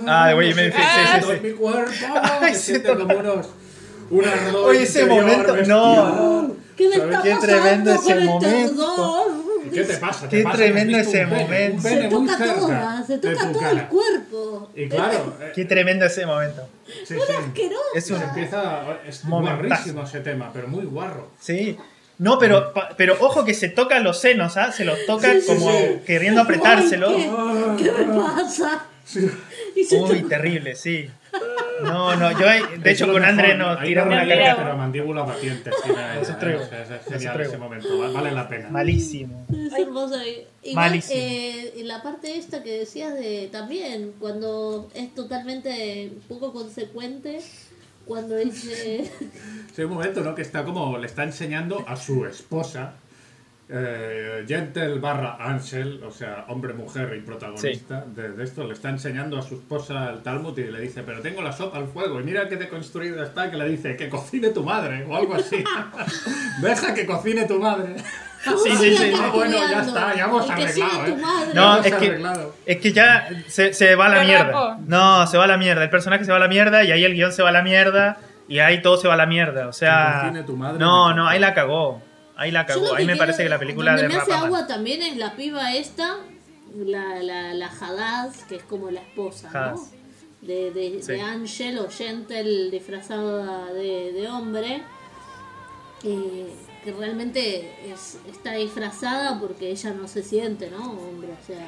[0.07, 0.81] Ah, The Way Me Feel, sí,
[1.25, 1.39] sí, sí.
[1.47, 1.91] mi cuerpo,
[2.21, 2.99] Ay, se se siente toca.
[3.15, 3.49] como unos...
[4.09, 6.55] Un ardor Oye, ese interior momento, no.
[6.75, 9.25] ¿Qué me ¿Sabes está qué pasando tremendo ese con este momento?
[9.73, 10.29] ¿Qué te pasa?
[10.29, 11.75] Qué ¿Te pasa que has tremendo visto ese un pene, momento.
[11.75, 13.89] un Se pene muy toca cerca toda, se de toca tu todo el cara.
[13.89, 14.69] cuerpo.
[14.75, 16.69] Y claro, eh, Qué tremendo ese momento.
[16.85, 17.15] sí, sí.
[17.47, 17.81] Asqueroso.
[17.95, 19.67] Es Se un empieza, es Momentazo.
[19.67, 21.29] guarrísimo ese tema, pero muy guarro.
[21.39, 21.77] Sí.
[22.19, 24.71] No, pero, pa- pero ojo que se toca los senos, ¿ah?
[24.71, 26.01] Se los toca Sí, sí, como sí.
[26.05, 27.09] queriendo apretárselo.
[27.09, 27.31] Ay,
[27.77, 28.85] ¿qué, ¿Qué me pasa?
[29.05, 29.21] Se
[29.99, 31.09] Uy, terrible, sí.
[31.81, 32.45] No, no, yo
[32.77, 33.21] de Es hecho con
[33.57, 34.63] nos Ahí tiramos no una carcajada.
[34.65, 36.21] pero mandíbula no,
[36.81, 38.69] Eso es genial es ese momento, va- vale la pena.
[38.69, 39.45] Malísimo.
[39.51, 40.15] Es hermoso.
[40.61, 41.19] Igual, Malísimo.
[41.19, 47.39] eh, en la parte esta que decías de también, cuando es totalmente poco consecuente,
[48.05, 49.09] cuando dice...
[49.75, 50.35] Sí, un momento, ¿no?
[50.35, 52.93] Que está como, le está enseñando a su esposa,
[53.75, 58.89] eh, Gentle barra Ansel, o sea, hombre, mujer y protagonista de, de esto, le está
[58.89, 62.21] enseñando a su esposa el Talmud y le dice, pero tengo la sopa al fuego
[62.21, 65.63] y mira qué deconstruida está, que le dice, que cocine tu madre, o algo así.
[66.61, 67.95] Deja que cocine tu madre.
[68.43, 69.13] Sí, sí, sí.
[69.17, 71.17] Ah, bueno, ya está, ya hemos que arreglado, ¿eh?
[71.55, 72.21] No, es que-.
[72.65, 74.77] Es que ya se, se va a la mierda.
[74.85, 75.81] No, se va a la mierda.
[75.81, 77.63] El personaje se va a la mierda y ahí el guion se va a la
[77.63, 78.17] mierda
[78.47, 79.67] y ahí todo se va a la mierda.
[79.67, 80.31] O Que sea,
[80.77, 82.01] no, no, ahí la cagó.
[82.35, 82.95] Ahí la cagó.
[82.95, 84.67] Ahí me quiero- parece que la película de me hace agua mal.
[84.67, 86.17] también es la piba esta,
[86.75, 89.49] la, la, la Haddad, que es como la esposa.
[89.75, 89.89] ¿no?
[90.41, 91.11] De, de, Sí.
[91.13, 94.83] de Angel o Gentle disfrazada de, de hombre.
[96.03, 96.53] eh,
[96.83, 100.91] que realmente es, está disfrazada porque ella no se siente, ¿no?
[100.91, 101.65] Hombre, o sea,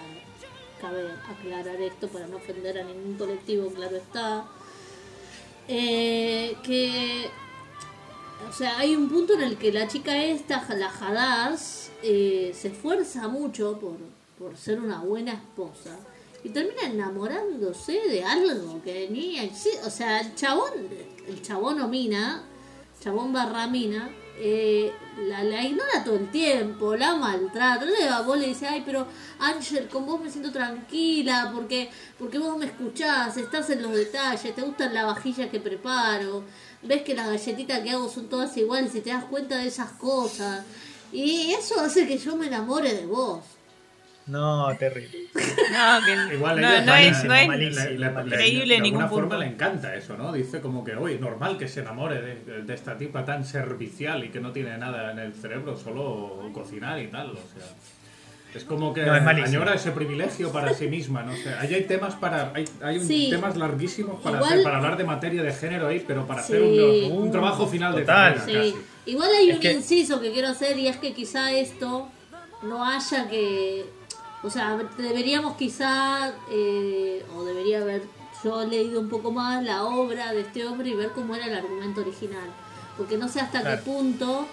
[0.82, 4.44] cabe aclarar esto para no ofender a ningún colectivo, claro está.
[5.70, 7.30] Eh, que
[8.50, 12.70] o sea, hay un punto en el que la chica esta, la Hadas, eh, se
[12.70, 13.98] esfuerza mucho por,
[14.38, 15.98] por ser una buena esposa
[16.44, 19.40] y termina enamorándose de algo que ni.
[19.84, 20.74] O sea, el chabón,
[21.28, 22.44] el chabón o mina,
[23.00, 24.92] chabón barra mina, eh,
[25.28, 27.86] la, ignora todo el tiempo, la maltrata.
[27.86, 29.08] Entonces vos le dice, ay, pero
[29.40, 34.54] Ángel, con vos me siento tranquila porque, porque vos me escuchás, estás en los detalles,
[34.54, 36.44] te gustan la vajilla que preparo,
[36.88, 39.92] ves que las galletitas que hago son todas iguales y te das cuenta de esas
[39.94, 40.66] cosas.
[41.12, 43.44] Y eso hace que yo me enamore de vos.
[44.28, 45.28] No, terrible.
[45.36, 48.82] No, que Igual no, ella no es, no es malísimo, le- le- le- creíble de
[48.82, 50.34] ningún alguna forma le encanta eso, ¿no?
[50.34, 54.24] Dice como que, oye, normal que se enamore de, de- de esta tipa tan servicial
[54.24, 57.68] y que no tiene nada en el cerebro, solo cocinar y tal, o sea...
[58.56, 61.54] Es como que No, es añora ese privilegio para sí misma, no sé.
[61.60, 62.52] Ahí hay temas para...
[62.56, 63.28] Hay, hay Sí.
[63.30, 66.62] temas larguísimos para, Igual- hacer- para hablar de materia de género ahí, pero para hacer
[66.62, 68.34] un, un trabajo final Total.
[68.34, 68.46] de Sí.
[68.54, 68.76] carrera casi.
[69.12, 72.08] Igual hay Es un que- inciso que quiero hacer y es que quizá esto
[72.64, 73.86] no haya que...
[74.42, 78.04] O sea, deberíamos quizá, eh, o debería haber
[78.44, 81.56] yo leído un poco más la obra de este hombre y ver cómo era el
[81.56, 82.48] argumento original.
[82.96, 83.78] Porque no sé hasta Claro.
[83.84, 84.46] qué punto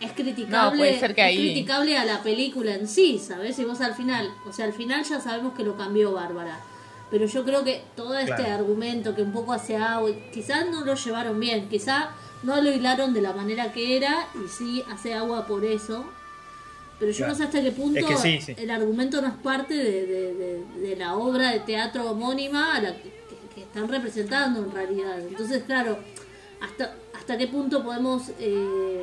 [0.00, 3.58] es criticable, No, puede ser que es criticable a la película en sí, ¿sabes?
[3.58, 6.60] Y vos al final, o sea, al final ya sabemos que lo cambió Bárbara.
[7.10, 8.54] Pero yo creo que todo este Claro.
[8.54, 12.06] argumento que un poco hace agua, quizás no lo llevaron bien, quizás
[12.42, 16.04] no lo hilaron de la manera que era y sí hace agua por eso.
[16.98, 17.32] Pero yo Claro.
[17.32, 18.54] no sé hasta qué punto Es que sí, sí.
[18.56, 22.80] el argumento no es parte de, de- de- de la obra de teatro homónima a
[22.80, 25.18] la que, que- que están representando en realidad.
[25.20, 25.98] Entonces, claro,
[26.60, 29.02] hasta, hasta qué punto podemos eh,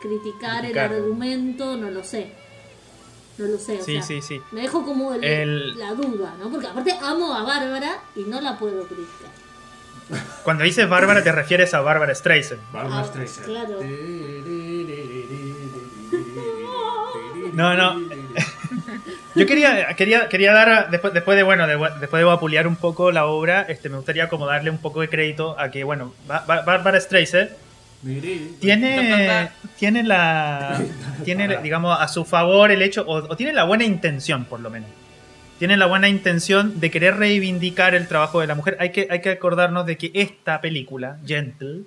[0.00, 2.32] criticar el argumento, no lo sé.
[3.38, 4.40] No lo sé, o Sí, sea, sí, sí.
[4.52, 6.50] me dejo como el- El- la duda, ¿no?
[6.50, 9.30] Porque aparte amo a Bárbara y no la puedo criticar.
[10.42, 12.60] Cuando dices Bárbara te refieres a Bárbara Streisand.
[12.72, 13.46] Barbara Ah, Streisand.
[13.46, 13.78] claro.
[17.52, 18.00] No, no.
[19.34, 23.12] Yo quería, quería, quería dar, después, después de, bueno, de- después de vapulear un poco
[23.12, 26.44] la obra, este, me gustaría como darle un poco de crédito a que, bueno, Ba-
[26.46, 27.50] Ba- Bárbara Streisand
[28.02, 30.82] tiene, tiene la,
[31.24, 34.70] tiene, digamos, a su favor el hecho, o, o tiene la buena intención, por lo
[34.70, 34.88] menos.
[35.58, 38.78] Tiene la buena intención de querer reivindicar el trabajo de la mujer.
[38.80, 41.82] Hay que, hay que acordarnos de que esta película, Gentle,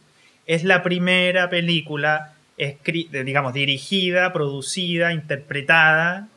[0.45, 6.27] es la primera película, digamos, dirigida, producida, interpretada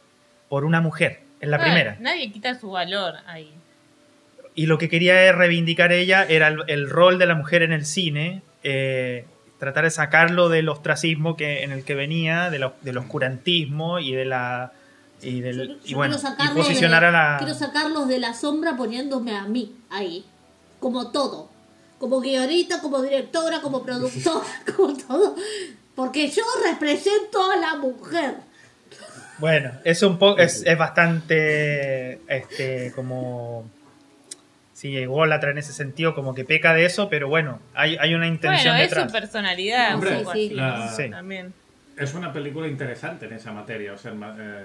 [0.49, 1.21] por una mujer.
[1.39, 1.99] Es la primera.
[2.01, 3.51] Nadie quita su valor ahí.
[4.55, 7.85] Y lo que quería reivindicar ella era el, el rol de la mujer en el
[7.85, 9.27] cine, eh,
[9.59, 14.13] tratar de sacarlo del ostracismo que, en el que venía, de lo- del oscurantismo y
[14.13, 14.73] de la.
[15.23, 17.37] Y, del, y bueno, y posicionar de, a la.
[17.39, 20.25] quiero sacarlos de la sombra poniéndome a mí ahí.
[20.81, 21.49] Como todo.
[21.99, 24.45] Como guionista, como directora, como productora,
[24.77, 25.35] como todo.
[25.95, 28.35] Porque yo represento a la mujer.
[29.39, 30.39] Bueno, es un poco.
[30.41, 32.21] Es, es bastante.
[32.29, 33.71] Este, como.
[34.77, 38.27] Sí, ególatra en ese sentido, como que peca de eso, pero bueno, hay, hay una
[38.27, 39.11] intención Bueno, es detrás.
[39.11, 41.09] su personalidad, Hombre, sí, así, la- Sí.
[41.09, 41.55] También.
[41.97, 43.95] Es una película interesante en esa materia.
[43.95, 44.65] O sea, eh,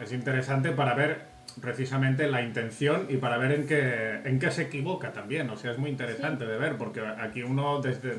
[0.00, 1.22] es interesante para ver
[1.60, 5.50] precisamente la intención y para ver en qué, en qué se equivoca también.
[5.50, 8.14] O sea, es muy interesante de ver porque aquí uno desde...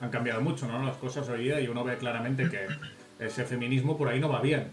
[0.00, 0.82] Han cambiado mucho ¿no?
[0.84, 2.66] las cosas hoy día y uno ve claramente que
[3.24, 4.66] ese feminismo por ahí no va bien.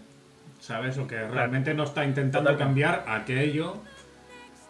[0.58, 0.98] ¿Sabes?
[0.98, 3.80] O que realmente no está intentando cambiar aquello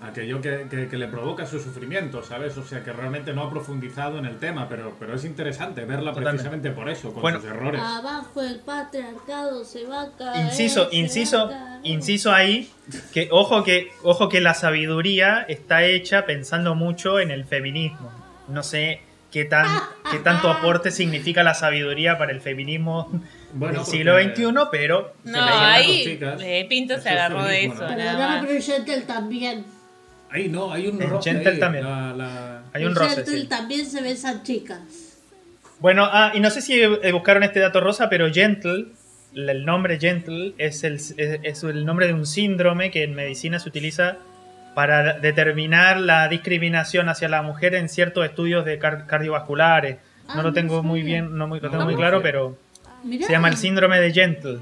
[0.03, 2.57] aquello que, que- que le provoca su sufrimiento, ¿sabes?
[2.57, 6.11] O sea, que realmente no ha profundizado en el tema, pero, pero es interesante verla
[6.13, 6.31] Totalmente.
[6.39, 7.41] precisamente por eso, con Bueno.
[7.41, 7.81] sus errores.
[7.85, 10.47] Abajo el patriarcado se va a caer.
[10.47, 11.81] Inciso, se inciso, caer.
[11.83, 12.71] inciso ahí,
[13.13, 18.11] que ojo que, ojo que la sabiduría está hecha pensando mucho en el feminismo.
[18.49, 19.67] No sé qué tan,
[20.11, 23.09] qué tanto aporte significa la sabiduría para el feminismo
[23.53, 27.97] Bueno, del siglo XXI, pero No, las ahí eh, Pinto se agarró de eso, ¿no?
[27.97, 28.47] nada más.
[28.87, 29.65] pero también.
[30.31, 31.85] Ahí no, hay un En roce Gentle ahí, también.
[31.85, 33.17] la- la- hay un En roce.
[33.17, 33.47] Gentle sí.
[33.49, 34.79] también se besan chicas.
[35.81, 36.81] Bueno, ah, y no sé si
[37.13, 38.87] buscaron este dato rosa, pero Gentle,
[39.35, 43.59] el nombre Gentle es el, es, es el nombre de un síndrome que en medicina
[43.59, 44.19] se utiliza
[44.75, 49.97] para determinar la discriminación hacia la mujer en ciertos estudios de car- cardiovasculares.
[50.29, 52.23] Ah, No lo tengo muy bien, no muy, lo No, tengo muy no claro, sé.
[52.23, 52.57] pero
[53.03, 54.59] Mirá, se llama el síndrome de Gentle.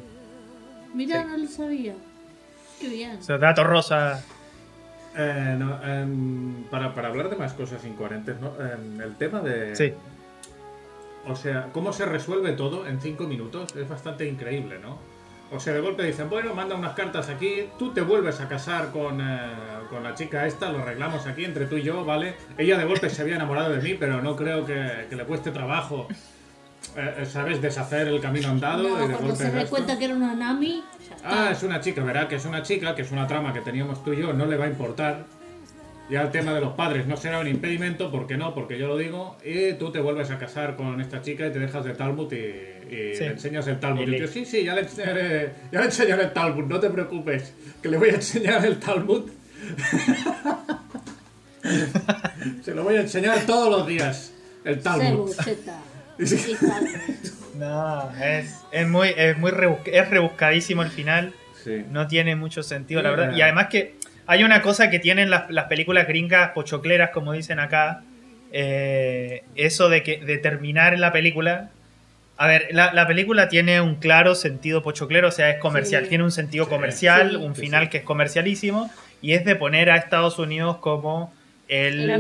[0.95, 1.29] Mirá, Sí.
[1.31, 1.95] no lo sabía.
[2.81, 3.19] Qué bien.
[3.19, 4.25] O sea, dato rosa.
[5.17, 8.53] Eh, no, em, para, para hablar de más cosas incoherentes, ¿no?
[8.61, 9.75] Em, el tema de...
[9.75, 9.93] Sí.
[11.27, 14.99] O sea, cómo se resuelve todo en cinco minutos es bastante increíble, ¿no?
[15.51, 18.91] O sea, de golpe dicen, bueno, manda unas cartas aquí, tú te vuelves a casar
[18.93, 19.51] con, eh,
[19.89, 22.35] con la chica esta, lo arreglamos aquí entre tú y yo, ¿vale?
[22.59, 25.51] Ella de golpe se había enamorado de mí, pero no creo que, que le cueste
[25.51, 26.07] trabajo,
[26.97, 27.63] eh, ¿sabes?
[27.63, 28.83] Deshacer el camino andado.
[28.83, 29.71] No, y de cuando golpe se esto.
[29.71, 30.85] cuenta que era una Nami.
[31.25, 34.05] Ah, es una chica, verá que es una chica, que es una trama que teníamos
[34.05, 35.25] tú y yo, no le va a importar.
[36.11, 38.55] Ya el tema de los padres no será un impedimento, ¿por qué no?
[38.55, 41.59] Porque yo lo digo, y tú te vuelves a casar con esta chica y te
[41.59, 43.25] dejas de Talmud y, y Sí.
[43.25, 44.01] le enseñas el Talmud.
[44.01, 46.64] Y Y le- el tío, sí, sí, ya le, enseñaré, ya le enseñaré el Talmud,
[46.64, 47.53] no te preocupes,
[47.83, 49.29] que le voy a enseñar el Talmud.
[52.64, 54.33] Se lo voy a enseñar todos los días,
[54.64, 55.31] el Talmud.
[57.59, 59.53] No, es, es muy, es muy
[59.87, 61.33] es rebuscadísimo el final.
[61.65, 61.85] Sí.
[61.91, 63.35] no tiene mucho sentido, la verdad.
[63.37, 63.97] Y además que
[64.27, 68.03] hay una cosa que tienen las, las películas gringas pochocleras, como dicen acá,
[68.53, 71.71] eh, eso de que de terminar en la película.
[72.37, 76.11] A ver, la, la película tiene un claro sentido pochoclero, o sea, es comercial, Sí.
[76.11, 77.91] tiene un sentido Sí, comercial, sí, un final sí.
[77.91, 78.89] que es comercialísimo,
[79.21, 81.35] y es de poner a Estados Unidos como
[81.67, 82.17] el, La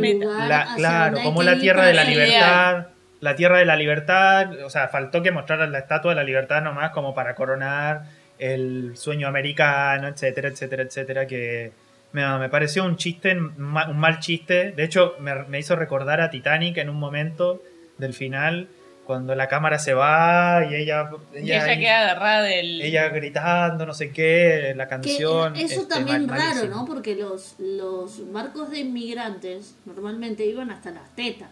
[0.48, 2.88] la- claro, como la tierra de la libertad,
[3.20, 6.62] la tierra de la libertad, o sea, faltó que mostraran la estatua de la libertad
[6.62, 8.02] nomás como para coronar
[8.38, 11.72] el sueño americano, etcétera, etcétera, etcétera, que
[12.12, 13.52] me, me pareció un chiste, un
[13.98, 17.60] mal chiste, de hecho me, me hizo recordar a Titanic en un momento
[17.98, 18.68] del final,
[19.04, 21.08] cuando la cámara se va y ella...
[21.34, 22.80] Y ella queda agarrada del.
[22.82, 25.56] ella gritando, no sé qué, la Que canción.
[25.56, 26.76] eso este, también mal- raro, malísimo.
[26.76, 26.84] ¿no?
[26.84, 31.48] Porque los, los barcos de inmigrantes normalmente iban hasta las tetas.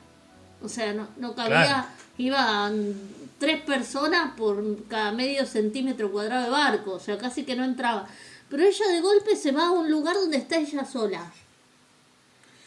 [0.63, 1.87] O sea, no, no cabía, Claro.
[2.19, 2.95] iban
[3.39, 8.07] tres personas por cada medio centímetro cuadrado de barco, o sea, casi que no entraba.
[8.49, 11.31] Pero ella de golpe se va a un lugar donde está ella sola.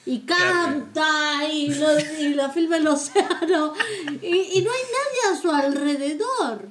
[0.05, 3.73] Y canta y lo, y lo filma en el océano.
[4.21, 6.67] Y, y no hay nadie a su alrededor.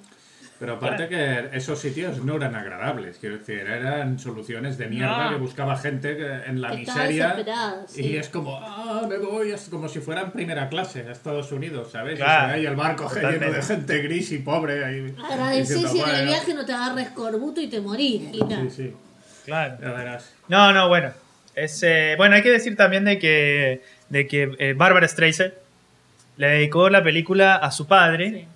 [0.59, 5.31] Pero aparte que esos sitios no eran agradables, quiero decir, eran soluciones de mierda No.
[5.31, 7.37] que buscaba gente en la Que miseria.
[7.87, 8.03] sí.
[8.07, 11.53] Y es como, ah, me voy, es como si fuera en primera clase a Estados
[11.53, 12.15] Unidos, ¿sabes?
[12.15, 14.85] Y Claro, ve ahí el barco lleno de gente gris y pobre.
[14.85, 18.23] Ahí, Agradecí diciendo, si en el viaje no te agarres corbuto y te morís.
[18.33, 18.39] Y.
[18.41, 18.95] Sí, sí,
[19.45, 19.77] Claro.
[19.81, 20.35] ya verás.
[20.49, 21.13] No, no, bueno.
[21.55, 25.53] Es, eh, bueno, hay que decir también de que, de que eh, Barbara Streisand
[26.37, 28.47] le dedicó la película a su padre, Sí.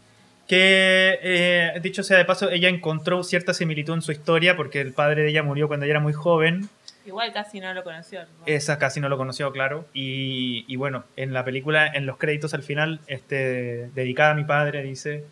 [0.48, 4.92] Que, eh, dicho sea de paso, ella encontró cierta similitud en su historia porque el
[4.92, 6.68] padre de ella murió cuando ella era muy joven.
[7.06, 8.20] Igual casi no lo conoció.
[8.20, 8.26] ¿no?
[8.46, 9.86] Esa casi no lo conoció, claro.
[9.92, 14.44] Y, y bueno, en la película, en los créditos al final, este, dedicada a mi
[14.44, 15.24] padre, dice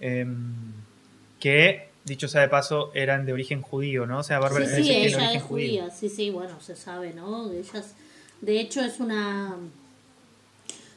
[0.00, 0.54] em,
[1.38, 4.18] que, dicho sea de paso, eran de origen judío, ¿no?
[4.20, 5.90] O sea, Bárbara Sí, sí, ella es judía.
[5.90, 7.50] Sí, sí, bueno, se sabe, ¿no?
[7.52, 7.94] Ella es-
[8.40, 9.56] de hecho, es una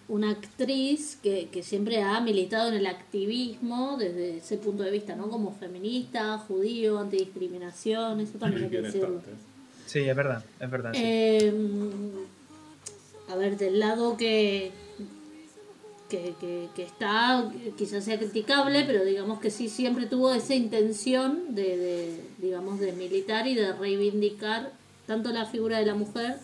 [0.09, 5.15] una actriz que, que siempre ha militado en el activismo desde ese punto de vista,
[5.15, 5.29] ¿no?
[5.29, 9.21] Como feminista, judío, antidiscriminación, eso también hay que decirlo.
[9.85, 10.91] Sí, es verdad, es verdad.
[10.93, 11.01] sí.
[11.03, 11.53] Eh,
[13.29, 14.71] a ver, del lado que,
[16.09, 21.53] que, que, que está, quizás sea criticable, pero digamos que sí siempre tuvo esa intención
[21.53, 24.71] de, de, digamos, de militar y de reivindicar
[25.05, 26.37] tanto la figura de la mujer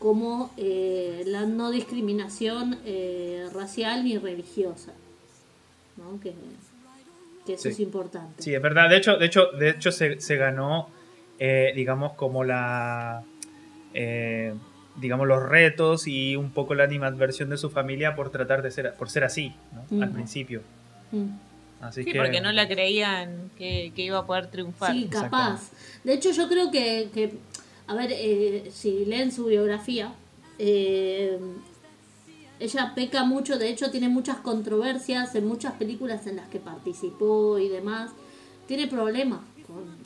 [0.00, 4.92] como eh, la no discriminación eh, racial ni religiosa,
[5.96, 6.18] ¿no?
[6.20, 6.34] Que,
[7.46, 7.68] que eso Sí.
[7.68, 8.42] es importante.
[8.42, 8.88] Sí, es verdad.
[8.90, 10.88] De hecho, de hecho, de hecho se, se ganó,
[11.38, 13.22] eh, digamos, como la,
[13.94, 14.54] eh,
[14.96, 18.94] digamos, los retos y un poco la animadversión de su familia por tratar de ser,
[18.94, 19.54] por ser así,
[19.90, 20.02] ¿no?
[20.02, 20.62] Al principio.
[21.12, 21.26] Mm.
[21.82, 24.92] Así Sí, que, porque no la creían que, que iba a poder triunfar.
[24.92, 25.70] Sí, capaz.
[26.04, 27.32] De hecho, yo creo que, que
[27.90, 30.14] a ver, eh, si leen su biografía,
[30.60, 31.40] eh,
[32.60, 37.58] ella peca mucho, de hecho tiene muchas controversias en muchas películas en las que participó
[37.58, 38.12] y demás.
[38.68, 39.40] Tiene problemas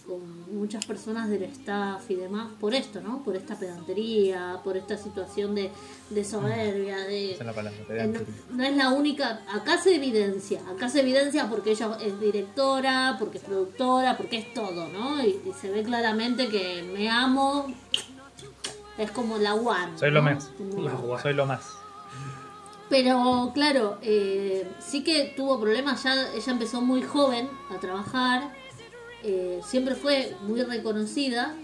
[0.06, 3.22] con, muchas personas del staff y demás por esto, ¿no?
[3.22, 5.70] Por esta pedantería, por esta situación de,
[6.10, 7.32] de soberbia, de...
[7.32, 11.48] Es la palabra, Eh, no, no es la única, acá se evidencia, acá se evidencia
[11.48, 15.22] porque ella es directora, porque es productora, porque es todo, ¿no?
[15.24, 17.66] Y, y se ve claramente que me amo,
[18.98, 19.98] es como la one.
[19.98, 20.16] Soy ¿no?
[20.16, 20.50] lo más.
[20.56, 21.18] Como-.
[21.18, 21.62] Soy lo más.
[22.88, 28.52] Pero claro, eh, sí que tuvo problemas, ya ella empezó muy joven a trabajar,
[29.24, 31.54] eh, siempre fue muy reconocida,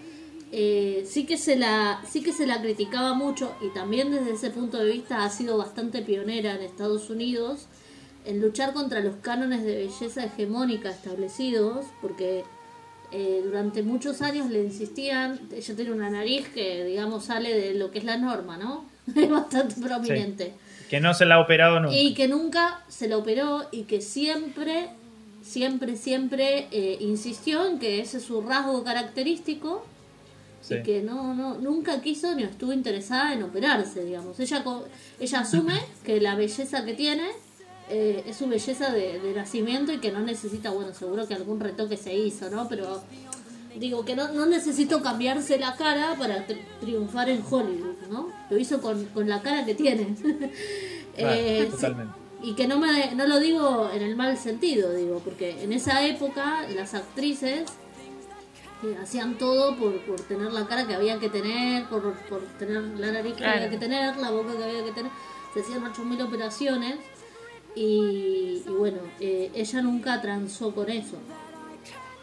[0.53, 4.51] eh, sí que se la sí que se la criticaba mucho y también desde ese
[4.51, 7.69] punto de vista ha sido bastante pionera en Estados Unidos
[8.25, 12.45] en luchar contra los cánones de belleza hegemónica establecidos, porque
[13.13, 17.91] eh, durante muchos años le insistían, ella tiene una nariz que digamos sale de lo
[17.91, 18.85] que es la norma, ¿no?
[19.17, 20.55] Es bastante prominente.
[20.89, 21.97] Que no se la ha operado nunca.
[21.97, 24.91] Y que nunca se la operó y que siempre,
[25.43, 29.85] siempre, siempre eh, insistió en que ese es su rasgo característico
[30.63, 30.75] Sí.
[30.75, 34.39] y que no, no, nunca quiso ni estuvo interesada en operarse, digamos.
[34.39, 34.63] Ella,
[35.19, 35.73] ella asume
[36.05, 37.29] que la belleza que tiene
[37.89, 41.61] eh, es su belleza de, de nacimiento y que no necesita, bueno, seguro que algún
[41.61, 42.69] retoque se hizo, ¿no?
[42.69, 43.03] Pero
[43.79, 48.29] digo que no, no necesito cambiarse la cara para tri- triunfar en Hollywood, ¿no?
[48.51, 50.15] Lo hizo con, con la cara que tiene.
[51.17, 52.15] Eh, totalmente.
[52.43, 56.05] Y que no me no lo digo en el mal sentido, digo, porque en esa
[56.07, 57.71] época las actrices
[58.83, 62.83] eh, hacían todo por, por tener la cara que había que tener, por, por tener
[62.99, 63.57] la nariz que Claro.
[63.59, 65.13] había que tener, la boca que había que tener.
[65.53, 66.97] Se hacían 8.000 operaciones
[67.75, 71.17] y, y bueno, eh, ella nunca transó con eso.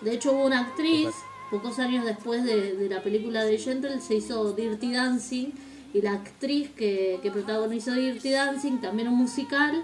[0.02, 1.10] De hecho hubo una actriz
[1.52, 5.52] pocos años después de, de la película de Gentle se hizo Dirty Dancing
[5.94, 9.84] y la actriz que, que protagonizó Dirty Dancing, también un musical,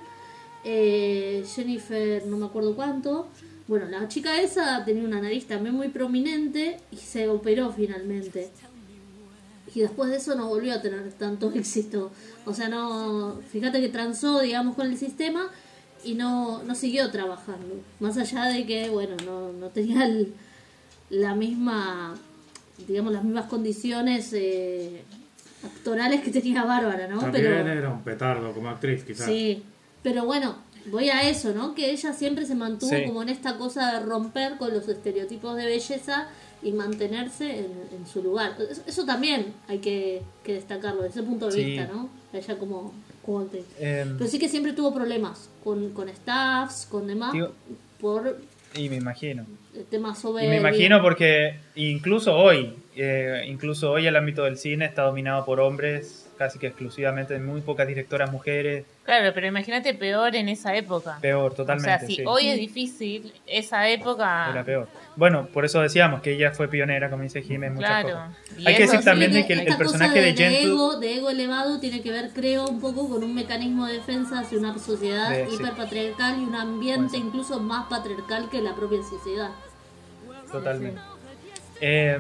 [0.66, 3.28] eh, Jennifer no me acuerdo cuánto,
[3.68, 8.50] bueno, la chica esa tenía una nariz también muy prominente y se operó finalmente.
[9.76, 12.12] Y después de eso no volvió a tener tanto éxito.
[12.46, 13.40] O sea, no.
[13.52, 15.48] Fíjate que transó, digamos, con el sistema
[16.04, 17.82] y no, no siguió trabajando.
[18.00, 20.34] Más allá de que, bueno, no, no tenía el-
[21.10, 22.16] la misma.
[22.88, 25.04] digamos, las mismas condiciones eh,
[25.64, 27.20] actorales que tenía Bárbara, ¿no?
[27.20, 27.72] También Pero.
[27.72, 29.26] era un petardo como actriz, quizás.
[29.28, 29.64] Sí,
[30.04, 30.56] pero bueno,
[30.88, 31.74] voy a eso, ¿no?
[31.74, 33.04] Que ella siempre se mantuvo Sí.
[33.06, 36.28] como en esta cosa de romper con los estereotipos de belleza
[36.62, 38.56] y mantenerse en, en su lugar.
[38.70, 41.64] Eso, eso también hay que, que destacarlo desde ese punto de Sí.
[41.66, 42.10] vista, ¿no?
[42.34, 42.94] Ella como,
[43.26, 43.66] como actriz.
[43.80, 47.34] Em, Pero sí que siempre tuvo problemas con, con staffs, con demás,
[48.00, 48.40] por
[48.76, 49.46] y me imagino.
[49.76, 50.48] el tema Y sobre...
[50.50, 55.60] me imagino porque incluso hoy, eh, incluso hoy el ámbito del cine está dominado por
[55.60, 61.18] hombres, casi que exclusivamente, muy pocas directoras mujeres, Claro, pero imagínate peor en esa época.
[61.22, 61.90] peor o totalmente.
[62.00, 62.24] sea, si sí.
[62.26, 64.50] hoy es difícil, esa época.
[64.52, 64.88] Era peor.
[65.16, 68.10] Bueno, por eso decíamos que ella fue pionera, como dice Jiménez, en muchas Claro.
[68.10, 68.60] cosas.
[68.60, 70.64] Y Hay que decir sí también Sí, de que el, el personaje de, Gentle...
[70.64, 74.40] ego, de ego elevado tiene que ver, creo, un poco con un mecanismo de defensa
[74.40, 75.56] hacia una sociedad De- sí.
[75.56, 77.20] hiperpatriarcal y un ambiente ser.
[77.20, 79.52] incluso más patriarcal que la propia sociedad.
[80.52, 81.00] Totalmente.
[81.82, 82.18] Eh,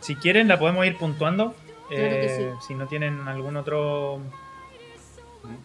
[0.00, 1.54] si quieren, la podemos ir puntuando.
[1.88, 4.20] Claro que Eh, Si no tienen algún otro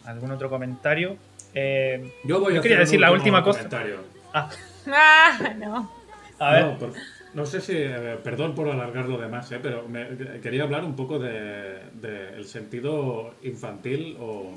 [0.06, 1.16] algún otro comentario.
[1.54, 3.60] Eh, Yo voy Yo a quería hacer un decir la última cosa.
[3.60, 3.98] comentario.
[4.34, 4.50] ah,
[4.88, 5.92] Ah, no.
[6.40, 6.66] a ver.
[6.66, 6.94] No, por-
[7.34, 10.08] no sé si, eh, perdón por alargarlo de más, eh, pero me-
[10.42, 14.54] quería hablar un poco de, de el sentido infantil o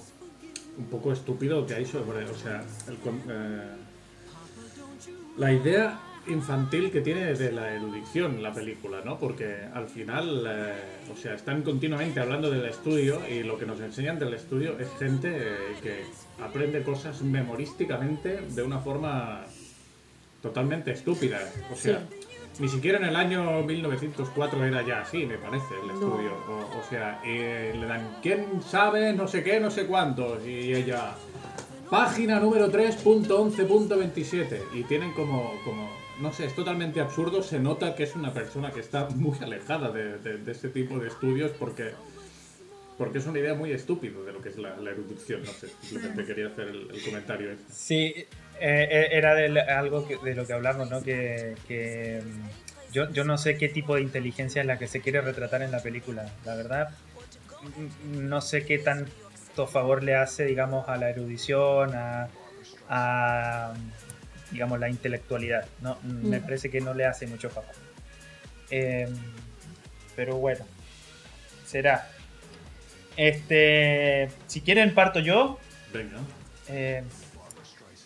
[0.78, 3.76] un poco estúpido que hay sobre, o sea, el con- eh,
[5.36, 9.18] la idea infantil que tiene de la erudición la película, ¿no?
[9.18, 10.74] Porque al final, eh,
[11.12, 14.88] o sea, están continuamente hablando del estudio y lo que nos enseñan del estudio es
[14.98, 16.04] gente eh, que
[16.42, 19.44] aprende cosas memorísticamente de una forma
[20.40, 21.40] totalmente estúpida.
[21.72, 22.06] O sea,
[22.58, 26.36] ni siquiera en el año 1904 era ya así, me parece, el estudio.
[26.48, 29.12] O, o sea, eh, le dan, ¿quién sabe?
[29.12, 30.46] No sé qué, no sé cuántos.
[30.46, 31.14] Y ella,
[31.90, 34.60] página número 3.11.27.
[34.74, 37.42] Y tienen como, como, no sé, es totalmente absurdo.
[37.42, 41.08] Se nota que es una persona que está muy alejada de, de, este tipo de
[41.08, 41.90] estudios porque...
[42.96, 45.68] Porque es una idea muy estúpida de lo que es la, la erudición, no sé,
[45.80, 47.56] simplemente quería hacer el, comentario.
[47.68, 48.28] Sí, eh,
[48.60, 51.02] eh, era de algo de lo que hablamos, ¿no?
[51.02, 55.00] Que, que, mm, yo, yo no sé qué tipo de inteligencia es la que se
[55.00, 56.30] quiere retratar en la película.
[56.44, 56.90] La verdad,
[57.62, 62.28] mm, no sé qué tanto favor le hace, digamos, a la erudición, a,
[62.90, 63.72] a,
[64.52, 65.64] digamos, la intelectualidad.
[65.80, 67.70] No, me parece que no le hace mucho favor.
[68.70, 69.08] Eh,
[70.14, 70.64] pero bueno,
[71.66, 72.06] será.
[73.16, 75.58] Este, si quieren parto yo.
[75.92, 76.18] Venga.
[76.68, 77.02] Eh,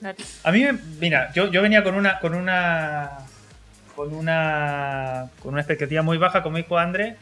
[0.00, 0.16] Dale.
[0.44, 3.10] a mí, me- mira, yo, yo venía con una, con una,
[3.94, 7.16] con una, con una expectativa muy baja, como dijo André.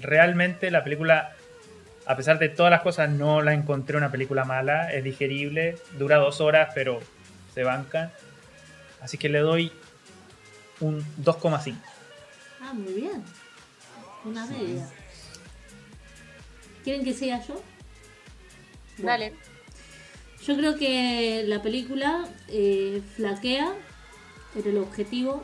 [0.00, 1.32] Realmente la película,
[2.06, 4.92] a pesar de todas las cosas, no la encontré una película mala.
[4.92, 7.00] Es digerible, dura dos horas, pero
[7.54, 8.12] se banca.
[9.02, 9.72] Así que le doy
[10.80, 11.76] un 2,5.
[12.60, 13.22] Ah, muy bien.
[14.24, 14.88] Una media.
[16.84, 17.60] ¿Quieren que siga yo?
[18.98, 19.10] Bueno.
[19.10, 19.34] Dale.
[20.46, 23.72] Yo creo que la película eh, flaquea
[24.54, 25.42] en el objetivo,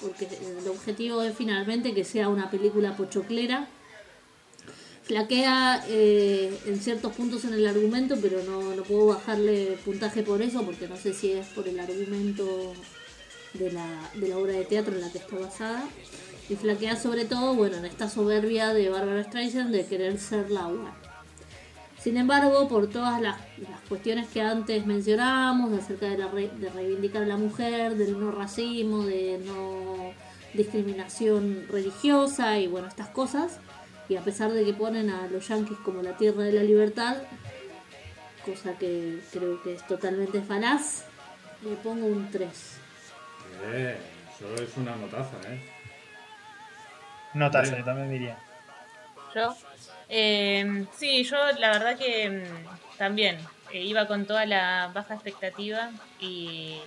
[0.00, 3.68] porque el objetivo es finalmente que sea una película pochoclera.
[5.04, 10.40] Flaquea eh, en ciertos puntos en el argumento, pero no, no puedo bajarle puntaje por
[10.40, 12.72] eso, porque no sé si es por el argumento
[13.52, 15.84] de la, de la obra de teatro en la que está basada.
[16.48, 20.94] Y flaquea sobre todo, bueno, en esta soberbia de Barbara Streisand de querer ser Laura.
[21.98, 27.22] Sin embargo, por todas las, las cuestiones que antes mencionamos, acerca de, la de reivindicar
[27.22, 30.12] a la mujer, del no racismo, de no
[30.54, 33.58] discriminación religiosa y bueno, estas cosas,
[34.08, 37.16] y a pesar de que ponen a los yanquis como la tierra de la libertad,
[38.44, 41.04] cosa que creo que es totalmente falaz,
[41.62, 42.78] le pongo un 3.
[43.66, 43.96] Eh,
[44.34, 45.60] eso es una notaza, ¿eh?
[47.32, 47.50] Bien.
[47.52, 48.38] yo también diría.
[49.34, 49.56] Yo.
[50.08, 53.38] Eh, sí, yo la verdad que mm, también
[53.72, 55.90] eh, iba con toda la baja expectativa
[56.20, 56.80] y,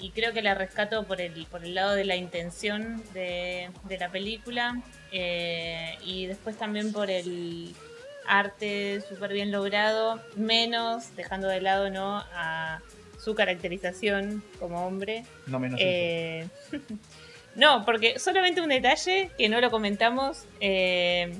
[0.00, 3.98] y creo que la rescato por el, por el lado de la intención de, de
[3.98, 4.80] la película
[5.12, 7.74] eh, y después también por el
[8.26, 12.80] arte súper bien logrado, menos dejando de lado no a
[13.22, 15.24] su caracterización como hombre.
[15.46, 15.78] No menos.
[15.82, 16.46] Eh,
[17.56, 20.44] No, porque solamente un detalle que no lo comentamos.
[20.60, 21.32] eh,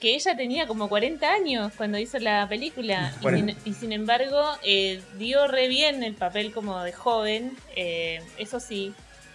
[0.00, 3.12] que ella tenía como 40 años cuando hizo la película.
[3.20, 7.56] Y, sin, y sin embargo, eh, dio re bien el papel como de joven.
[7.76, 8.94] eh, eso sí.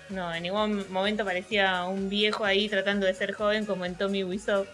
[0.09, 4.23] No, en ningún momento parecía un viejo ahí tratando de ser joven como en Tommy
[4.23, 4.65] Wiseau.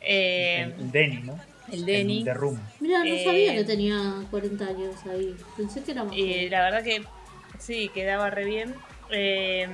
[0.00, 1.38] Eh, el Denny, ¿no?
[1.72, 2.24] el Denny.
[2.28, 2.58] El.
[2.80, 5.34] Mira, no Eh, sabía que tenía 40 años ahí.
[5.56, 6.50] Pensé que era más joven.
[6.50, 7.02] la verdad que
[7.58, 8.74] sí, quedaba re bien.
[9.10, 9.66] Eh,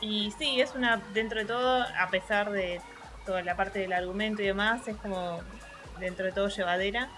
[0.00, 2.80] y sí, es una, dentro de todo, a pesar de
[3.24, 5.40] toda la parte del argumento y demás, es como
[6.00, 7.10] dentro de todo llevadera.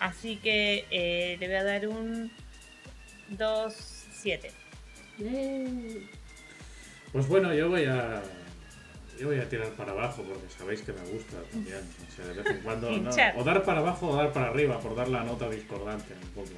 [0.00, 2.30] Así que eh, le voy a dar un
[3.32, 4.50] 2-7.
[5.20, 6.06] Eh,
[7.12, 8.22] Pues bueno, yo voy a.
[9.18, 11.78] Yo voy a tirar para abajo porque sabéis que me gusta también.
[11.78, 12.90] O sea, de vez en cuando.
[12.90, 16.30] no, o dar para abajo o dar para arriba por dar la nota discordante un
[16.30, 16.50] poco.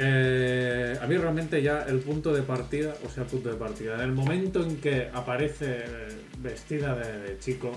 [0.00, 3.96] Eh, a mí realmente ya el punto de partida, o sea, el punto de partida,
[3.96, 7.72] en el momento en que aparece eh, vestida de, chico,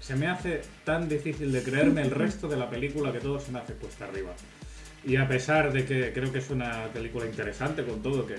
[0.00, 3.52] se me hace tan difícil de creerme el resto de la película que todo se
[3.52, 4.32] me hace cuesta arriba.
[5.04, 8.34] Y a pesar de que creo que es una película interesante con todo, que,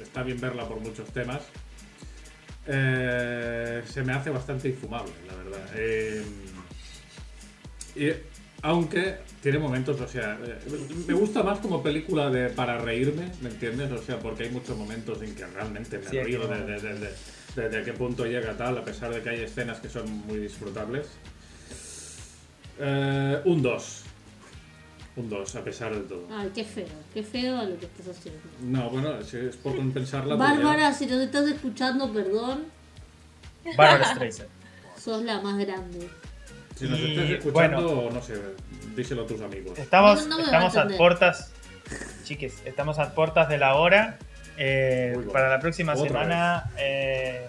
[0.00, 1.42] está bien verla por muchos temas,
[2.68, 5.68] eh, se me hace bastante infumable, la verdad.
[7.96, 8.10] Y
[8.64, 10.58] aunque tiene momentos, o sea, eh,
[11.06, 13.92] me gusta más como película de para reírme, ¿me entiendes?
[13.92, 16.46] O sea, porque hay muchos momentos en que realmente me Sí, río no.
[16.48, 17.14] de, de- de- de-
[17.56, 20.38] de- de qué punto llega tal, a pesar de que hay escenas que son muy
[20.38, 21.06] disfrutables.
[22.80, 24.00] Eh, un 2.
[25.16, 26.26] Un 2, a pesar de todo.
[26.32, 28.40] Ay, qué feo, qué feo lo que estás haciendo.
[28.62, 30.36] No, bueno, si es por compensarla.
[30.36, 32.64] pues Bárbara, si nos estás escuchando, perdón,
[33.76, 34.48] Barbara Streisand.
[34.98, 36.08] sos la más grande.
[36.76, 38.34] Si nos Y, estás escuchando, no sé,
[38.96, 39.78] díselo a tus amigos.
[39.78, 40.98] Estamos, No, no a estamos a entender.
[40.98, 41.52] puertas,
[42.24, 44.18] chiques, estamos a puertas de la hora.
[44.56, 45.32] Eh, bueno.
[45.32, 47.44] para la próxima Otra semana, eh,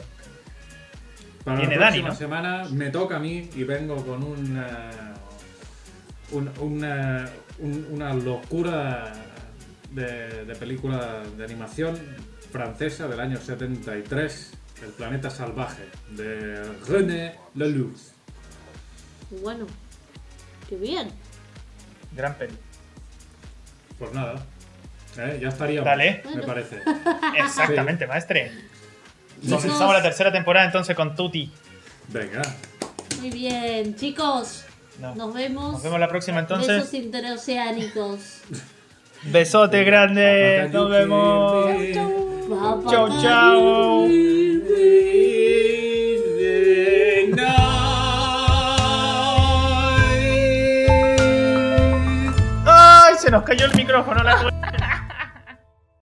[1.43, 2.15] Para Viene la Dani, próxima ¿no?
[2.15, 5.13] semana me toca a mí y vengo con una,
[6.31, 9.13] un- una, un- una locura
[9.91, 11.95] de, de película de animación
[12.51, 14.53] francesa del año 73,
[14.83, 17.99] El planeta salvaje, de René Lelouch.
[19.41, 19.65] Bueno,
[20.69, 21.09] qué bien.
[22.11, 22.53] gran peli.
[23.99, 24.35] Pues nada,
[25.17, 25.39] ¿eh?
[25.41, 26.23] ya estaríamos, Dale.
[26.35, 26.81] me parece.
[27.37, 28.51] Exactamente, maestre.
[29.41, 31.51] Comenzamos la tercera temporada entonces con Tuti.
[32.09, 32.41] Venga,
[33.19, 34.65] Muy bien, chicos.
[34.99, 35.13] No.
[35.15, 35.73] Nos vemos.
[35.73, 36.93] Nos vemos la próxima Besos entonces.
[36.93, 38.41] interoceánicos.
[39.23, 40.69] Besote grande.
[40.71, 41.65] Nos vemos.
[41.67, 43.21] Bye, Chau, bye.
[43.21, 44.07] chau.
[53.25, 54.21] Se nos cayó el micrófono.
[54.21, 54.35] La...